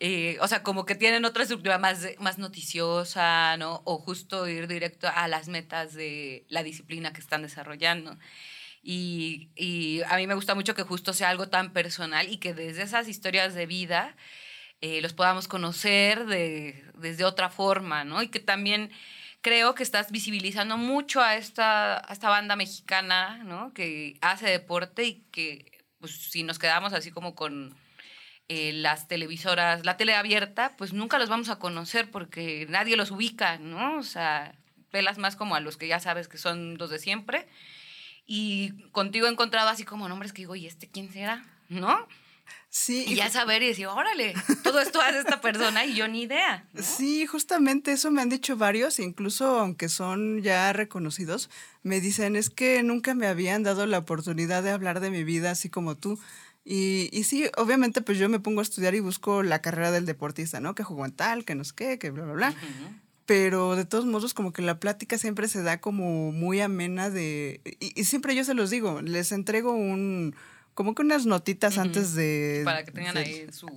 eh, 0.00 0.38
o 0.40 0.48
sea, 0.48 0.64
como 0.64 0.84
que 0.84 0.96
tienen 0.96 1.24
otra 1.24 1.44
estructura 1.44 1.78
más, 1.78 2.04
más 2.18 2.36
noticiosa, 2.38 3.56
¿no? 3.58 3.82
O 3.84 3.98
justo 3.98 4.48
ir 4.48 4.66
directo 4.66 5.08
a 5.14 5.28
las 5.28 5.46
metas 5.46 5.94
de 5.94 6.44
la 6.48 6.64
disciplina 6.64 7.12
que 7.12 7.20
están 7.20 7.42
desarrollando. 7.42 8.18
Y, 8.82 10.02
a 10.08 10.16
mí 10.16 10.26
me 10.26 10.34
gusta 10.34 10.54
mucho 10.54 10.74
que 10.74 10.82
justo 10.82 11.12
sea 11.12 11.30
algo 11.30 11.48
tan 11.48 11.72
personal 11.72 12.28
y 12.28 12.38
que 12.38 12.54
desde 12.54 12.82
esas 12.82 13.08
historias 13.08 13.54
de 13.54 13.66
vida 13.66 14.16
eh, 14.80 15.00
los 15.02 15.12
podamos 15.12 15.48
conocer 15.48 16.26
de, 16.26 16.84
desde 16.94 17.24
otra 17.24 17.50
forma, 17.50 18.04
¿no? 18.04 18.22
Y 18.22 18.28
que 18.28 18.40
también 18.40 18.90
creo 19.40 19.74
que 19.74 19.82
estás 19.82 20.10
visibilizando 20.10 20.76
mucho 20.76 21.20
a 21.20 21.36
esta, 21.36 22.02
esta 22.10 22.28
banda 22.28 22.56
mexicana, 22.56 23.42
¿no? 23.44 23.72
Que 23.74 24.16
hace 24.20 24.48
deporte 24.48 25.04
y 25.04 25.14
que, 25.32 25.84
pues, 26.00 26.12
si 26.12 26.42
nos 26.42 26.58
quedamos 26.58 26.92
así 26.92 27.10
como 27.10 27.34
con 27.34 27.76
eh, 28.48 28.72
las 28.72 29.08
televisoras, 29.08 29.84
la 29.84 29.96
tele 29.96 30.14
abierta, 30.14 30.74
pues 30.78 30.92
nunca 30.92 31.18
los 31.18 31.28
vamos 31.28 31.50
a 31.50 31.58
conocer 31.58 32.10
porque 32.10 32.66
nadie 32.70 32.96
los 32.96 33.10
ubica, 33.10 33.58
¿no? 33.58 33.98
O 33.98 34.02
sea, 34.02 34.54
pelas 34.90 35.18
más 35.18 35.36
como 35.36 35.54
a 35.54 35.60
los 35.60 35.76
que 35.76 35.88
ya 35.88 36.00
sabes 36.00 36.28
que 36.28 36.38
son 36.38 36.78
los 36.78 36.90
de 36.90 36.98
siempre. 36.98 37.46
Y 38.30 38.72
contigo 38.92 39.26
he 39.26 39.30
encontrado 39.30 39.70
así 39.70 39.84
como 39.84 40.06
nombres 40.06 40.34
que 40.34 40.42
digo, 40.42 40.54
¿y 40.54 40.66
este 40.66 40.86
quién 40.86 41.10
será? 41.10 41.46
¿No? 41.70 42.06
Sí. 42.68 43.06
Y 43.08 43.14
ya 43.14 43.30
saber 43.30 43.62
y 43.62 43.68
decir, 43.68 43.86
órale, 43.86 44.34
todo 44.62 44.80
esto 44.80 45.00
hace 45.00 45.20
esta 45.20 45.40
persona 45.40 45.86
y 45.86 45.94
yo 45.94 46.06
ni 46.08 46.22
idea. 46.22 46.68
Sí, 46.78 47.26
justamente 47.26 47.92
eso 47.92 48.10
me 48.10 48.20
han 48.20 48.28
dicho 48.28 48.58
varios, 48.58 48.98
incluso 48.98 49.58
aunque 49.58 49.88
son 49.88 50.42
ya 50.42 50.70
reconocidos, 50.74 51.48
me 51.82 52.02
dicen, 52.02 52.36
es 52.36 52.50
que 52.50 52.82
nunca 52.82 53.14
me 53.14 53.26
habían 53.26 53.62
dado 53.62 53.86
la 53.86 53.96
oportunidad 53.96 54.62
de 54.62 54.72
hablar 54.72 55.00
de 55.00 55.10
mi 55.10 55.24
vida 55.24 55.50
así 55.50 55.70
como 55.70 55.96
tú. 55.96 56.20
Y, 56.66 57.08
y, 57.12 57.24
sí, 57.24 57.46
obviamente, 57.56 58.02
pues 58.02 58.18
yo 58.18 58.28
me 58.28 58.40
pongo 58.40 58.60
a 58.60 58.62
estudiar 58.62 58.94
y 58.94 59.00
busco 59.00 59.42
la 59.42 59.62
carrera 59.62 59.90
del 59.90 60.04
deportista, 60.04 60.60
¿no? 60.60 60.74
Que 60.74 60.84
jugó 60.84 61.06
en 61.06 61.12
tal, 61.12 61.46
que 61.46 61.54
no 61.54 61.64
sé 61.64 61.72
qué, 61.74 61.98
que 61.98 62.10
bla, 62.10 62.24
bla, 62.24 62.34
bla. 62.34 62.54
Pero 63.28 63.76
de 63.76 63.84
todos 63.84 64.06
modos, 64.06 64.32
como 64.32 64.54
que 64.54 64.62
la 64.62 64.80
plática 64.80 65.18
siempre 65.18 65.48
se 65.48 65.62
da 65.62 65.82
como 65.82 66.32
muy 66.32 66.62
amena 66.62 67.10
de... 67.10 67.60
Y, 67.78 68.00
y 68.00 68.04
siempre 68.04 68.34
yo 68.34 68.42
se 68.42 68.54
los 68.54 68.70
digo, 68.70 69.02
les 69.02 69.32
entrego 69.32 69.72
un... 69.72 70.34
Como 70.72 70.94
que 70.94 71.02
unas 71.02 71.26
notitas 71.26 71.76
antes 71.76 72.14
de... 72.14 72.62
Para 72.64 72.86
que 72.86 72.90
tengan 72.90 73.14
de- 73.16 73.20
ahí 73.20 73.46
su 73.52 73.68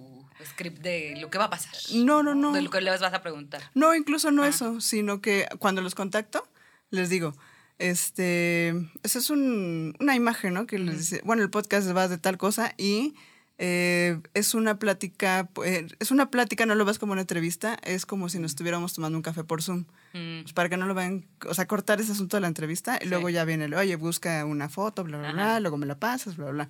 script 0.46 0.82
de 0.82 1.16
lo 1.20 1.30
que 1.30 1.38
va 1.38 1.46
a 1.46 1.50
pasar. 1.50 1.74
No, 1.94 2.24
no, 2.24 2.34
no. 2.34 2.54
De 2.54 2.62
lo 2.62 2.70
que 2.70 2.80
les 2.80 3.02
vas 3.02 3.14
a 3.14 3.22
preguntar. 3.22 3.62
No, 3.76 3.94
incluso 3.94 4.32
no 4.32 4.44
Ah. 4.44 4.48
eso, 4.48 4.80
sino 4.80 5.20
que 5.20 5.46
cuando 5.60 5.82
los 5.82 5.96
contacto, 5.96 6.48
les 6.90 7.10
digo, 7.10 7.34
este, 7.78 8.70
esa 9.04 9.20
es 9.20 9.30
un- 9.30 9.96
una 10.00 10.16
imagen, 10.16 10.54
¿no? 10.54 10.66
Que 10.66 10.80
les 10.80 10.98
dice, 10.98 11.22
bueno, 11.26 11.44
el 11.44 11.50
podcast 11.50 11.94
va 11.94 12.08
de 12.08 12.18
tal 12.18 12.38
cosa 12.38 12.74
y 12.78 13.16
eh, 13.64 14.20
es 14.34 14.56
una 14.56 14.80
plática, 14.80 15.48
eh, 15.64 15.86
es 16.00 16.10
una 16.10 16.32
plática, 16.32 16.66
no 16.66 16.74
lo 16.74 16.84
ves 16.84 16.98
como 16.98 17.12
una 17.12 17.22
entrevista, 17.22 17.78
es 17.84 18.08
como 18.08 18.28
si 18.28 18.40
nos 18.40 18.52
estuviéramos 18.54 18.94
tomando 18.94 19.18
un 19.18 19.22
café 19.22 19.44
por 19.44 19.62
Zoom. 19.62 19.86
Mm. 20.14 20.42
Pues 20.42 20.54
para 20.54 20.68
que 20.68 20.78
no 20.78 20.88
lo 20.88 20.96
vean, 20.96 21.26
o 21.48 21.54
sea, 21.54 21.68
cortar 21.68 22.02
ese 22.02 22.12
asunto 22.14 22.38
de 22.38 22.42
la 22.42 22.48
entrevista 22.48 22.98
y 23.00 23.04
Sí. 23.04 23.10
luego 23.10 23.30
ya 23.30 23.46
viene 23.46 23.66
el, 23.66 23.74
oye, 23.76 23.96
busca 23.98 24.44
una 24.46 24.68
foto, 24.68 25.04
bla, 25.04 25.20
bla, 25.20 25.28
Ajá. 25.30 25.36
bla, 25.36 25.60
luego 25.60 25.78
me 25.78 25.86
la 25.86 26.00
pasas, 26.00 26.38
bla, 26.38 26.50
bla. 26.50 26.70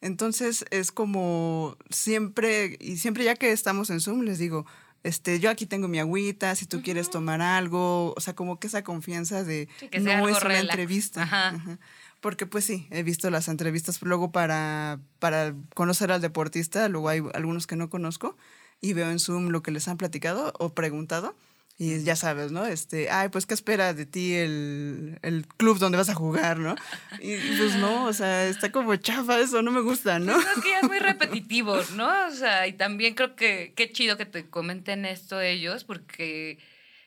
Entonces 0.00 0.64
es 0.70 0.90
como 0.90 1.76
siempre, 1.90 2.76
y 2.80 2.96
siempre 2.96 3.24
ya 3.24 3.34
que 3.36 3.52
estamos 3.52 3.90
en 3.90 4.00
Zoom, 4.00 4.22
les 4.22 4.38
digo, 4.38 4.66
este, 5.04 5.38
yo 5.38 5.50
aquí 5.50 5.66
tengo 5.66 5.86
mi 5.88 5.98
agüita, 5.98 6.54
si 6.56 6.64
tú 6.66 6.80
quieres 6.82 7.10
tomar 7.10 7.40
algo, 7.42 8.14
o 8.16 8.20
sea, 8.20 8.34
como 8.34 8.58
que 8.58 8.68
esa 8.68 8.82
confianza 8.84 9.44
de 9.44 9.68
Sí, 9.80 9.88
que 9.88 10.00
no 10.00 10.28
es 10.28 10.38
una 10.38 10.40
relax. 10.40 10.62
entrevista. 10.70 11.22
Ajá. 11.24 11.48
Ajá. 11.50 11.78
Porque 12.22 12.46
pues 12.46 12.64
sí, 12.64 12.86
he 12.92 13.02
visto 13.02 13.28
las 13.30 13.48
entrevistas 13.48 14.00
luego 14.00 14.30
para, 14.30 15.00
para 15.18 15.54
conocer 15.74 16.12
al 16.12 16.20
deportista, 16.20 16.88
luego 16.88 17.08
hay 17.08 17.20
algunos 17.34 17.66
que 17.66 17.74
no 17.74 17.90
conozco 17.90 18.36
y 18.80 18.92
veo 18.92 19.10
en 19.10 19.18
Zoom 19.18 19.48
lo 19.48 19.64
que 19.64 19.72
les 19.72 19.88
han 19.88 19.98
platicado 19.98 20.52
o 20.60 20.72
preguntado. 20.72 21.34
Y 21.78 22.04
ya 22.04 22.14
sabes, 22.14 22.52
¿no? 22.52 22.64
Este, 22.64 23.10
ay, 23.10 23.28
pues, 23.30 23.44
¿qué 23.44 23.54
espera 23.54 23.92
de 23.92 24.06
ti 24.06 24.34
el, 24.34 25.18
el 25.22 25.48
club 25.48 25.80
donde 25.80 25.98
vas 25.98 26.10
a 26.10 26.14
jugar, 26.14 26.58
no? 26.58 26.76
Y 27.18 27.34
pues 27.56 27.74
no, 27.76 28.04
o 28.04 28.12
sea, 28.12 28.46
está 28.46 28.70
como 28.70 28.94
chafa 28.94 29.40
eso, 29.40 29.62
no 29.62 29.72
me 29.72 29.80
gusta, 29.80 30.20
¿no? 30.20 30.34
Pues 30.34 30.46
es 30.58 30.62
que 30.62 30.76
es 30.76 30.82
muy 30.84 31.00
repetitivo, 31.00 31.76
¿no? 31.96 32.08
O 32.28 32.30
sea, 32.30 32.68
y 32.68 32.74
también 32.74 33.14
creo 33.14 33.34
que 33.34 33.72
qué 33.74 33.90
chido 33.90 34.16
que 34.16 34.26
te 34.26 34.48
comenten 34.48 35.04
esto 35.06 35.40
ellos, 35.40 35.82
porque 35.82 36.58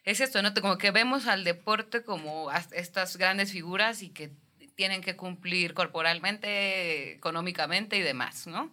es 0.04 0.20
esto, 0.20 0.42
¿no? 0.42 0.54
Como 0.54 0.78
que 0.78 0.92
vemos 0.92 1.26
al 1.28 1.46
deporte 1.46 2.04
como 2.04 2.52
estas 2.52 3.16
grandes 3.16 3.54
figuras 3.54 4.02
y 4.02 4.10
que 4.10 4.32
tienen 4.76 5.02
que 5.02 5.16
cumplir 5.16 5.74
corporalmente, 5.74 7.14
económicamente 7.14 7.98
y 7.98 8.02
demás, 8.02 8.48
¿no? 8.48 8.72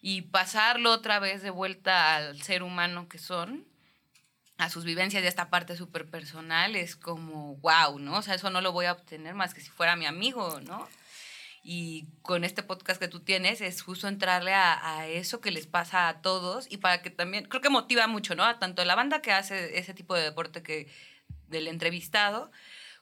Y 0.00 0.22
pasarlo 0.22 0.92
otra 0.92 1.18
vez 1.18 1.42
de 1.42 1.50
vuelta 1.50 2.16
al 2.16 2.40
ser 2.40 2.62
humano 2.62 3.08
que 3.08 3.18
son, 3.18 3.66
a 4.56 4.70
sus 4.70 4.84
vivencias 4.84 5.24
a 5.24 5.28
esta 5.28 5.50
parte 5.50 5.76
súper 5.76 6.08
personal, 6.08 6.76
es 6.76 6.96
como, 6.96 7.56
wow, 7.56 7.98
¿no? 7.98 8.18
O 8.18 8.22
sea, 8.22 8.34
eso 8.34 8.50
no 8.50 8.60
lo 8.60 8.72
voy 8.72 8.86
a 8.86 8.92
obtener 8.92 9.34
más 9.34 9.54
que 9.54 9.60
si 9.60 9.70
fuera 9.70 9.96
mi 9.96 10.06
amigo, 10.06 10.60
¿no? 10.60 10.88
Y 11.62 12.06
con 12.22 12.44
este 12.44 12.62
podcast 12.62 13.00
que 13.00 13.08
tú 13.08 13.20
tienes 13.20 13.60
es 13.60 13.82
justo 13.82 14.08
entrarle 14.08 14.54
a, 14.54 14.96
a 14.96 15.06
eso 15.08 15.40
que 15.40 15.50
les 15.50 15.66
pasa 15.66 16.08
a 16.08 16.22
todos 16.22 16.66
y 16.70 16.78
para 16.78 17.02
que 17.02 17.10
también, 17.10 17.44
creo 17.44 17.60
que 17.60 17.68
motiva 17.68 18.06
mucho, 18.06 18.34
¿no? 18.34 18.44
A 18.44 18.58
tanto 18.58 18.84
la 18.84 18.94
banda 18.94 19.20
que 19.20 19.32
hace 19.32 19.78
ese 19.78 19.92
tipo 19.92 20.14
de 20.14 20.22
deporte 20.22 20.62
que 20.62 20.88
del 21.48 21.68
entrevistado, 21.68 22.50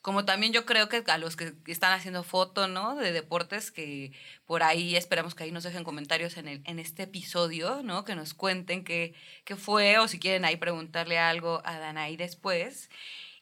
como 0.02 0.24
también 0.24 0.52
yo 0.52 0.64
creo 0.64 0.88
que 0.88 1.02
a 1.06 1.18
los 1.18 1.36
que 1.36 1.54
están 1.66 1.92
haciendo 1.92 2.22
foto, 2.22 2.68
¿no? 2.68 2.94
De 2.96 3.12
deportes 3.12 3.70
que 3.70 4.12
por 4.46 4.62
ahí 4.62 4.96
esperamos 4.96 5.34
que 5.34 5.44
ahí 5.44 5.52
nos 5.52 5.64
dejen 5.64 5.84
comentarios 5.84 6.36
en, 6.36 6.48
el, 6.48 6.62
en 6.64 6.78
este 6.78 7.04
episodio, 7.04 7.82
¿no? 7.82 8.04
Que 8.04 8.14
nos 8.14 8.34
cuenten 8.34 8.84
qué, 8.84 9.14
qué 9.44 9.56
fue 9.56 9.98
o 9.98 10.08
si 10.08 10.18
quieren 10.18 10.44
ahí 10.44 10.56
preguntarle 10.56 11.18
algo 11.18 11.60
a 11.64 11.78
Danaí 11.78 12.16
después. 12.16 12.90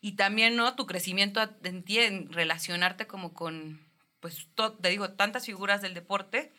Y 0.01 0.13
también, 0.13 0.57
¿no? 0.57 0.75
Tu 0.77 0.87
crecimiento 0.87 1.41
en 1.65 1.83
ti, 1.83 1.99
en 1.99 2.33
relacionarte 2.33 3.07
como 3.07 3.33
con, 3.35 3.81
pues, 4.21 4.49
to- 4.55 4.73
te 4.75 4.89
digo, 4.91 5.11
tantas 5.11 5.47
figuras 5.47 5.83
del 5.83 5.95
deporte 5.95 6.53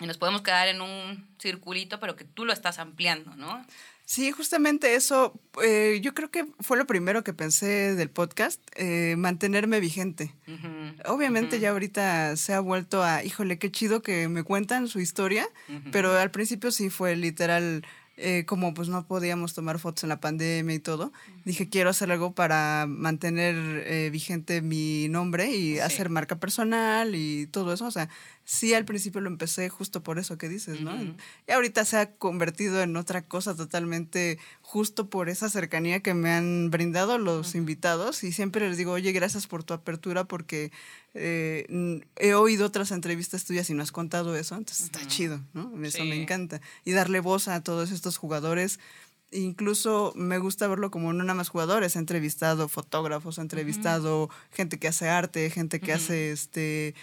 y 0.00 0.06
nos 0.06 0.18
podemos 0.18 0.42
quedar 0.42 0.68
en 0.68 0.80
un 0.80 1.36
circulito, 1.40 2.00
pero 2.00 2.16
que 2.16 2.24
tú 2.24 2.44
lo 2.44 2.52
estás 2.52 2.78
ampliando, 2.78 3.36
¿no? 3.36 3.64
Sí, 4.04 4.30
justamente 4.32 4.94
eso, 4.94 5.40
eh, 5.62 6.00
yo 6.02 6.12
creo 6.12 6.30
que 6.30 6.44
fue 6.60 6.76
lo 6.76 6.86
primero 6.86 7.24
que 7.24 7.32
pensé 7.32 7.94
del 7.94 8.10
podcast, 8.10 8.60
eh, 8.74 9.14
mantenerme 9.16 9.80
vigente. 9.80 10.34
Obviamente 11.06 11.60
ya 11.60 11.70
ahorita 11.70 12.36
se 12.36 12.52
ha 12.52 12.60
vuelto 12.60 13.02
a, 13.02 13.24
híjole, 13.24 13.58
qué 13.58 13.70
chido 13.70 14.02
que 14.02 14.28
me 14.28 14.42
cuentan 14.42 14.88
su 14.88 15.00
historia, 15.00 15.46
pero 15.92 16.12
al 16.18 16.30
principio 16.30 16.70
sí 16.72 16.90
fue 16.90 17.16
literal, 17.16 17.86
eh, 18.18 18.44
como 18.46 18.74
pues 18.74 18.88
no 18.88 19.06
podíamos 19.06 19.54
tomar 19.54 19.78
fotos 19.78 20.02
en 20.02 20.10
la 20.10 20.20
pandemia 20.20 20.74
y 20.74 20.78
todo, 20.80 21.12
dije 21.46 21.70
quiero 21.70 21.88
hacer 21.88 22.12
algo 22.12 22.34
para 22.34 22.84
mantener 22.86 23.54
eh, 23.86 24.10
vigente 24.12 24.60
mi 24.60 25.08
nombre 25.08 25.50
y 25.50 25.74
Sí. 25.74 25.78
hacer 25.80 26.10
marca 26.10 26.36
personal 26.38 27.14
y 27.14 27.46
todo 27.46 27.72
eso, 27.72 27.86
o 27.86 27.90
sea, 27.90 28.10
sí 28.44 28.74
al 28.74 28.84
principio 28.84 29.20
lo 29.20 29.28
empecé 29.28 29.68
justo 29.68 30.02
por 30.02 30.18
eso 30.18 30.36
que 30.36 30.48
dices, 30.48 30.80
¿no? 30.80 30.94
Ujú. 30.94 31.14
Y 31.46 31.52
ahorita 31.52 31.84
se 31.84 31.96
ha 31.96 32.10
convertido 32.12 32.82
en 32.82 32.96
otra 32.96 33.22
cosa 33.22 33.54
totalmente 33.54 34.38
justo 34.60 35.08
por 35.08 35.28
esa 35.28 35.48
cercanía 35.48 36.00
que 36.00 36.14
me 36.14 36.30
han 36.30 36.70
brindado 36.70 37.18
los 37.18 37.54
invitados 37.54 38.24
y 38.24 38.32
siempre 38.32 38.68
les 38.68 38.76
digo, 38.76 38.92
oye, 38.92 39.12
gracias 39.12 39.46
por 39.46 39.64
tu 39.64 39.74
apertura 39.74 40.24
porque 40.24 40.72
eh, 41.14 42.02
he 42.16 42.34
oído 42.34 42.66
otras 42.66 42.90
entrevistas 42.90 43.44
tuyas 43.44 43.68
y 43.70 43.74
no 43.74 43.82
has 43.82 43.92
contado 43.92 44.34
eso, 44.36 44.56
entonces 44.56 44.86
está 44.86 45.06
chido, 45.06 45.40
¿no? 45.52 45.72
Eso 45.84 46.04
me 46.04 46.20
encanta. 46.20 46.60
Y 46.84 46.92
darle 46.92 47.20
voz 47.20 47.48
a 47.48 47.62
todos 47.62 47.90
estos 47.90 48.16
jugadores. 48.16 48.80
Incluso 49.34 50.12
me 50.14 50.36
gusta 50.38 50.68
verlo 50.68 50.90
como 50.90 51.12
no 51.14 51.24
nada 51.24 51.34
más 51.34 51.48
jugadores, 51.48 51.96
he 51.96 51.98
entrevistado 51.98 52.68
fotógrafos, 52.68 53.38
he 53.38 53.40
entrevistado 53.40 54.28
gente 54.50 54.78
que 54.78 54.88
hace 54.88 55.08
arte, 55.08 55.48
gente 55.48 55.80
que 55.80 55.94
hace 55.94 56.32
este 56.32 56.94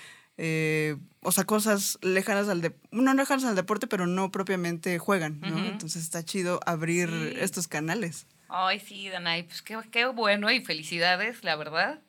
eh, 0.41 0.95
o 1.21 1.33
sea, 1.33 1.43
cosas 1.43 1.97
lejanas 2.01 2.47
al 2.47 2.61
deporte, 2.61 2.87
no 2.91 3.13
lejanas 3.13 3.43
al 3.43 3.55
deporte, 3.55 3.87
pero 3.87 4.07
no 4.07 4.31
propiamente 4.31 4.97
juegan, 4.97 5.41
¿no? 5.41 5.57
Entonces 5.57 6.01
está 6.01 6.23
chido 6.23 6.61
abrir 6.65 7.09
Sí. 7.09 7.33
estos 7.41 7.67
canales. 7.67 8.25
Ay, 8.47 8.79
sí, 8.79 9.09
Danay, 9.09 9.43
pues 9.43 9.61
qué, 9.61 9.77
qué 9.91 10.05
bueno 10.05 10.49
y 10.49 10.61
felicidades, 10.63 11.43
la 11.43 11.55
verdad. 11.57 11.99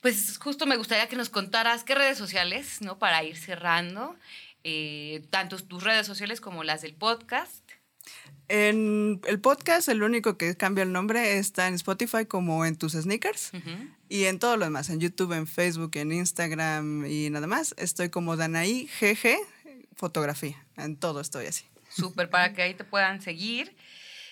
Pues 0.00 0.38
justo 0.38 0.64
me 0.64 0.76
gustaría 0.76 1.08
que 1.08 1.16
nos 1.16 1.28
contaras 1.28 1.82
qué 1.84 1.94
redes 1.94 2.16
sociales, 2.16 2.80
¿no? 2.80 2.98
Para 2.98 3.22
ir 3.24 3.36
cerrando, 3.36 4.16
eh, 4.64 5.22
tanto 5.30 5.58
tus 5.58 5.82
redes 5.82 6.06
sociales 6.06 6.40
como 6.40 6.64
las 6.64 6.82
del 6.82 6.94
podcast. 6.94 7.68
En 8.52 9.20
el 9.28 9.40
podcast, 9.40 9.88
el 9.88 10.02
único 10.02 10.36
que 10.36 10.56
cambia 10.56 10.82
el 10.82 10.90
nombre 10.90 11.38
está 11.38 11.68
en 11.68 11.74
Spotify 11.74 12.26
como 12.26 12.66
en 12.66 12.76
tus 12.76 12.94
sneakers 12.94 13.52
y 14.08 14.24
en 14.24 14.40
todo 14.40 14.56
lo 14.56 14.64
demás, 14.64 14.90
en 14.90 14.98
YouTube, 14.98 15.34
en 15.34 15.46
Facebook, 15.46 15.92
en 15.94 16.10
Instagram 16.10 17.06
y 17.06 17.30
nada 17.30 17.46
más. 17.46 17.76
Estoy 17.78 18.08
como 18.08 18.36
Danaí 18.36 18.90
GG 19.00 19.36
Fotografía. 19.94 20.66
En 20.76 20.96
todo 20.96 21.20
estoy 21.20 21.46
así. 21.46 21.64
Súper, 21.90 22.28
para 22.28 22.52
que 22.52 22.62
ahí 22.62 22.74
te 22.74 22.82
puedan 22.82 23.22
seguir. 23.22 23.76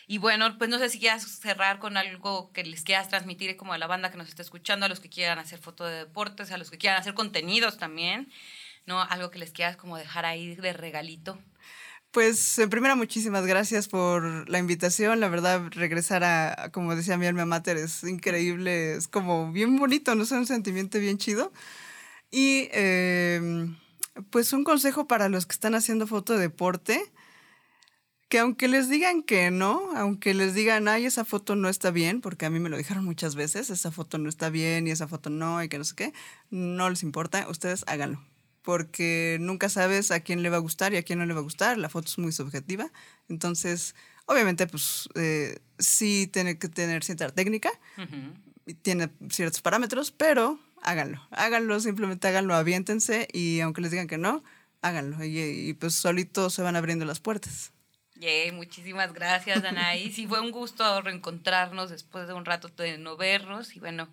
Y 0.09 0.19
bueno, 0.19 0.59
pues 0.59 0.69
no 0.69 0.81
sé 0.81 0.89
si 0.89 0.99
quieras 0.99 1.23
cerrar 1.23 1.79
con 1.79 1.97
algo 1.97 2.51
que 2.53 2.65
les 2.65 2.83
quieras 2.83 3.09
transmitir 3.09 3.57
como 3.57 3.73
a 3.73 3.79
la 3.79 3.87
banda 3.87 4.11
que 4.11 4.19
nos 4.19 4.29
está 4.29 4.43
escuchando, 4.43 4.87
a 4.87 4.89
los 4.89 4.99
que 4.99 5.09
quieran 5.09 5.39
hacer 5.39 5.61
foto 5.61 5.85
de 5.85 5.95
deportes, 5.97 6.51
a 6.51 6.59
los 6.59 6.73
que 6.73 6.79
quieran 6.79 7.01
hacer 7.01 7.15
contenidos 7.15 7.79
también, 7.79 8.33
¿no? 8.85 9.01
Algo 9.01 9.31
que 9.31 9.39
les 9.39 9.53
quieras 9.53 9.77
como 9.77 9.97
dejar 9.97 10.25
ahí 10.25 10.57
de 10.57 10.73
regalito. 10.73 11.39
Pues 12.11 12.59
en 12.59 12.71
primera, 12.71 12.95
muchísimas 12.95 13.45
gracias 13.47 13.87
por 13.87 14.49
la 14.49 14.59
invitación. 14.59 15.21
La 15.21 15.29
verdad, 15.29 15.63
regresar 15.73 16.25
a, 16.25 16.71
como 16.73 16.97
decía 16.97 17.19
mi 17.19 17.27
alma 17.27 17.45
mater, 17.45 17.77
es 17.77 18.03
increíble, 18.03 18.95
es 18.95 19.09
como 19.09 19.53
bien 19.53 19.77
bonito, 19.77 20.15
no 20.15 20.25
sé, 20.25 20.37
un 20.37 20.47
sentimiento 20.47 20.99
bien 20.99 21.19
chido. 21.19 21.53
Y 22.31 22.69
eh, 22.73 23.69
pues 24.31 24.53
un 24.53 24.65
consejo 24.65 25.07
para 25.07 25.29
los 25.29 25.47
que 25.47 25.53
están 25.55 25.75
haciendo 25.75 26.07
foto 26.07 26.35
de 26.35 26.41
deporte, 26.41 27.13
que 28.29 28.39
aunque 28.39 28.69
les 28.69 28.89
digan 28.89 29.23
que 29.23 29.51
no, 29.51 29.91
aunque 29.97 30.35
les 30.35 30.55
digan, 30.55 30.89
ay, 30.89 31.07
esa 31.07 31.25
foto 31.25 31.57
no 31.57 31.69
está 31.69 31.91
bien, 31.91 32.21
porque 32.23 32.47
a 32.47 32.51
mí 32.51 32.59
me 32.61 32.71
lo 32.71 32.79
dijeron 32.79 33.05
muchas 33.05 33.35
veces, 33.37 33.71
esa 33.71 33.91
foto 33.91 34.19
no 34.19 34.29
está 34.31 34.51
bien 34.51 34.87
y 34.87 34.91
esa 34.93 35.09
foto 35.09 35.31
no 35.31 35.63
y 35.63 35.69
que 35.69 35.79
no 35.79 35.85
sé 35.85 35.95
qué, 35.95 36.13
no 36.51 36.91
les 36.91 37.03
importa, 37.03 37.49
ustedes 37.49 37.85
háganlo 37.87 38.23
porque 38.69 39.39
nunca 39.41 39.71
sabes 39.71 40.11
a 40.11 40.21
quién 40.21 40.43
le 40.43 40.51
va 40.51 40.57
a 40.57 40.61
gustar 40.61 40.93
y 40.93 40.99
a 40.99 41.03
quién 41.03 41.19
no 41.19 41.25
le 41.25 41.33
va 41.33 41.41
a 41.41 41.43
gustar. 41.43 41.79
La 41.79 41.89
foto 41.89 42.09
es 42.09 42.19
muy 42.19 42.33
subjetiva. 42.33 42.93
Entonces, 43.31 43.95
obviamente, 44.27 44.67
pues 44.67 45.09
eh, 45.15 45.59
sí 45.79 46.27
tiene 46.31 46.59
que 46.59 46.69
tener 46.69 47.03
cierta 47.03 47.31
técnica, 47.31 47.71
tiene 48.83 49.09
ciertos 49.31 49.63
parámetros, 49.63 50.13
pero 50.13 50.61
háganlo. 50.83 51.27
Háganlo, 51.31 51.81
simplemente 51.81 52.29
háganlo, 52.29 52.55
aviéntense 52.55 53.27
y 53.33 53.61
aunque 53.61 53.81
les 53.81 53.91
digan 53.91 54.07
que 54.07 54.19
no, 54.19 54.45
háganlo. 54.83 55.25
Y, 55.25 55.73
pues 55.81 55.95
solito 55.95 56.51
se 56.51 56.61
van 56.61 56.77
abriendo 56.77 57.07
las 57.07 57.21
puertas. 57.21 57.73
Yeah, 58.21 58.53
muchísimas 58.53 59.15
gracias, 59.15 59.65
Anaí. 59.65 60.13
Sí, 60.13 60.27
fue 60.27 60.41
un 60.41 60.51
gusto 60.51 61.01
reencontrarnos 61.01 61.89
después 61.89 62.29
de 62.29 62.35
un 62.35 62.45
rato 62.45 62.69
de 62.69 62.99
no 62.99 63.17
vernos. 63.17 63.75
Y 63.75 63.81
bueno, 63.81 64.13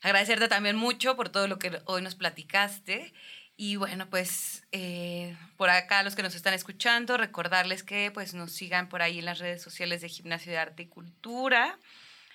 agradecerte 0.00 0.48
también 0.48 0.76
mucho 0.76 1.16
por 1.16 1.28
todo 1.28 1.48
lo 1.48 1.58
que 1.58 1.82
hoy 1.84 2.00
nos 2.00 2.14
platicaste. 2.14 3.12
Y 3.60 3.74
bueno, 3.74 4.08
pues 4.08 4.62
eh, 4.70 5.36
por 5.56 5.68
acá 5.68 6.04
los 6.04 6.14
que 6.14 6.22
nos 6.22 6.36
están 6.36 6.54
escuchando, 6.54 7.16
recordarles 7.16 7.82
que 7.82 8.12
pues 8.12 8.32
nos 8.32 8.52
sigan 8.52 8.88
por 8.88 9.02
ahí 9.02 9.18
en 9.18 9.24
las 9.24 9.40
redes 9.40 9.60
sociales 9.60 10.00
de 10.00 10.08
Gimnasio 10.08 10.52
de 10.52 10.58
Arte 10.58 10.84
y 10.84 10.86
Cultura, 10.86 11.76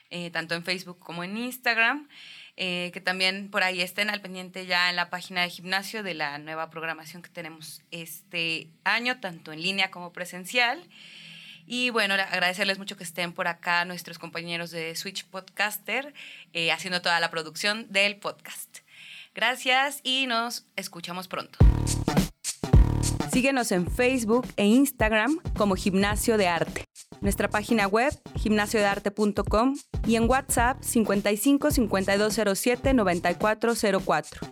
eh, 0.10 0.32
tanto 0.32 0.54
en 0.54 0.66
Facebook 0.66 1.00
como 1.00 1.24
en 1.24 1.38
Instagram. 1.38 2.10
Eh, 2.58 2.92
que 2.94 3.00
también 3.00 3.50
por 3.50 3.64
ahí 3.64 3.82
estén 3.82 4.10
al 4.10 4.22
pendiente 4.22 4.66
ya 4.66 4.90
en 4.90 4.98
la 4.98 5.10
página 5.10 5.42
de 5.42 5.50
gimnasio 5.50 6.04
de 6.04 6.14
la 6.14 6.38
nueva 6.40 6.70
programación 6.70 7.22
que 7.22 7.30
tenemos 7.30 7.82
este 7.90 8.68
año, 8.84 9.22
tanto 9.22 9.54
en 9.54 9.62
línea 9.62 9.92
como 9.92 10.12
presencial. 10.12 10.84
Y 11.66 11.90
bueno, 11.90 12.16
agradecerles 12.16 12.80
mucho 12.80 12.98
que 12.98 13.06
estén 13.06 13.32
por 13.32 13.48
acá 13.48 13.86
nuestros 13.86 14.20
compañeros 14.20 14.72
de 14.72 14.94
Switch 14.98 15.24
Podcaster 15.24 16.14
haciendo 16.72 17.02
toda 17.02 17.22
la 17.22 17.32
producción 17.32 17.88
del 17.92 18.18
podcast. 18.18 18.83
Gracias 19.36 20.00
y 20.04 20.28
nos 20.28 20.68
escuchamos 20.76 21.28
pronto. 21.28 21.58
Síguenos 23.32 23.72
en 23.72 23.90
Facebook 23.90 24.48
e 24.58 24.66
Instagram 24.66 25.40
como 25.58 25.76
Gimnasio 25.76 26.38
de 26.38 26.48
Arte. 26.48 26.86
Nuestra 27.22 27.50
página 27.50 27.88
web 27.88 28.14
gimnasiodearte.com 28.36 29.76
y 30.06 30.18
en 30.18 30.30
WhatsApp 30.30 30.84
55 30.84 31.72
5207 31.72 32.94
9404. 32.94 34.48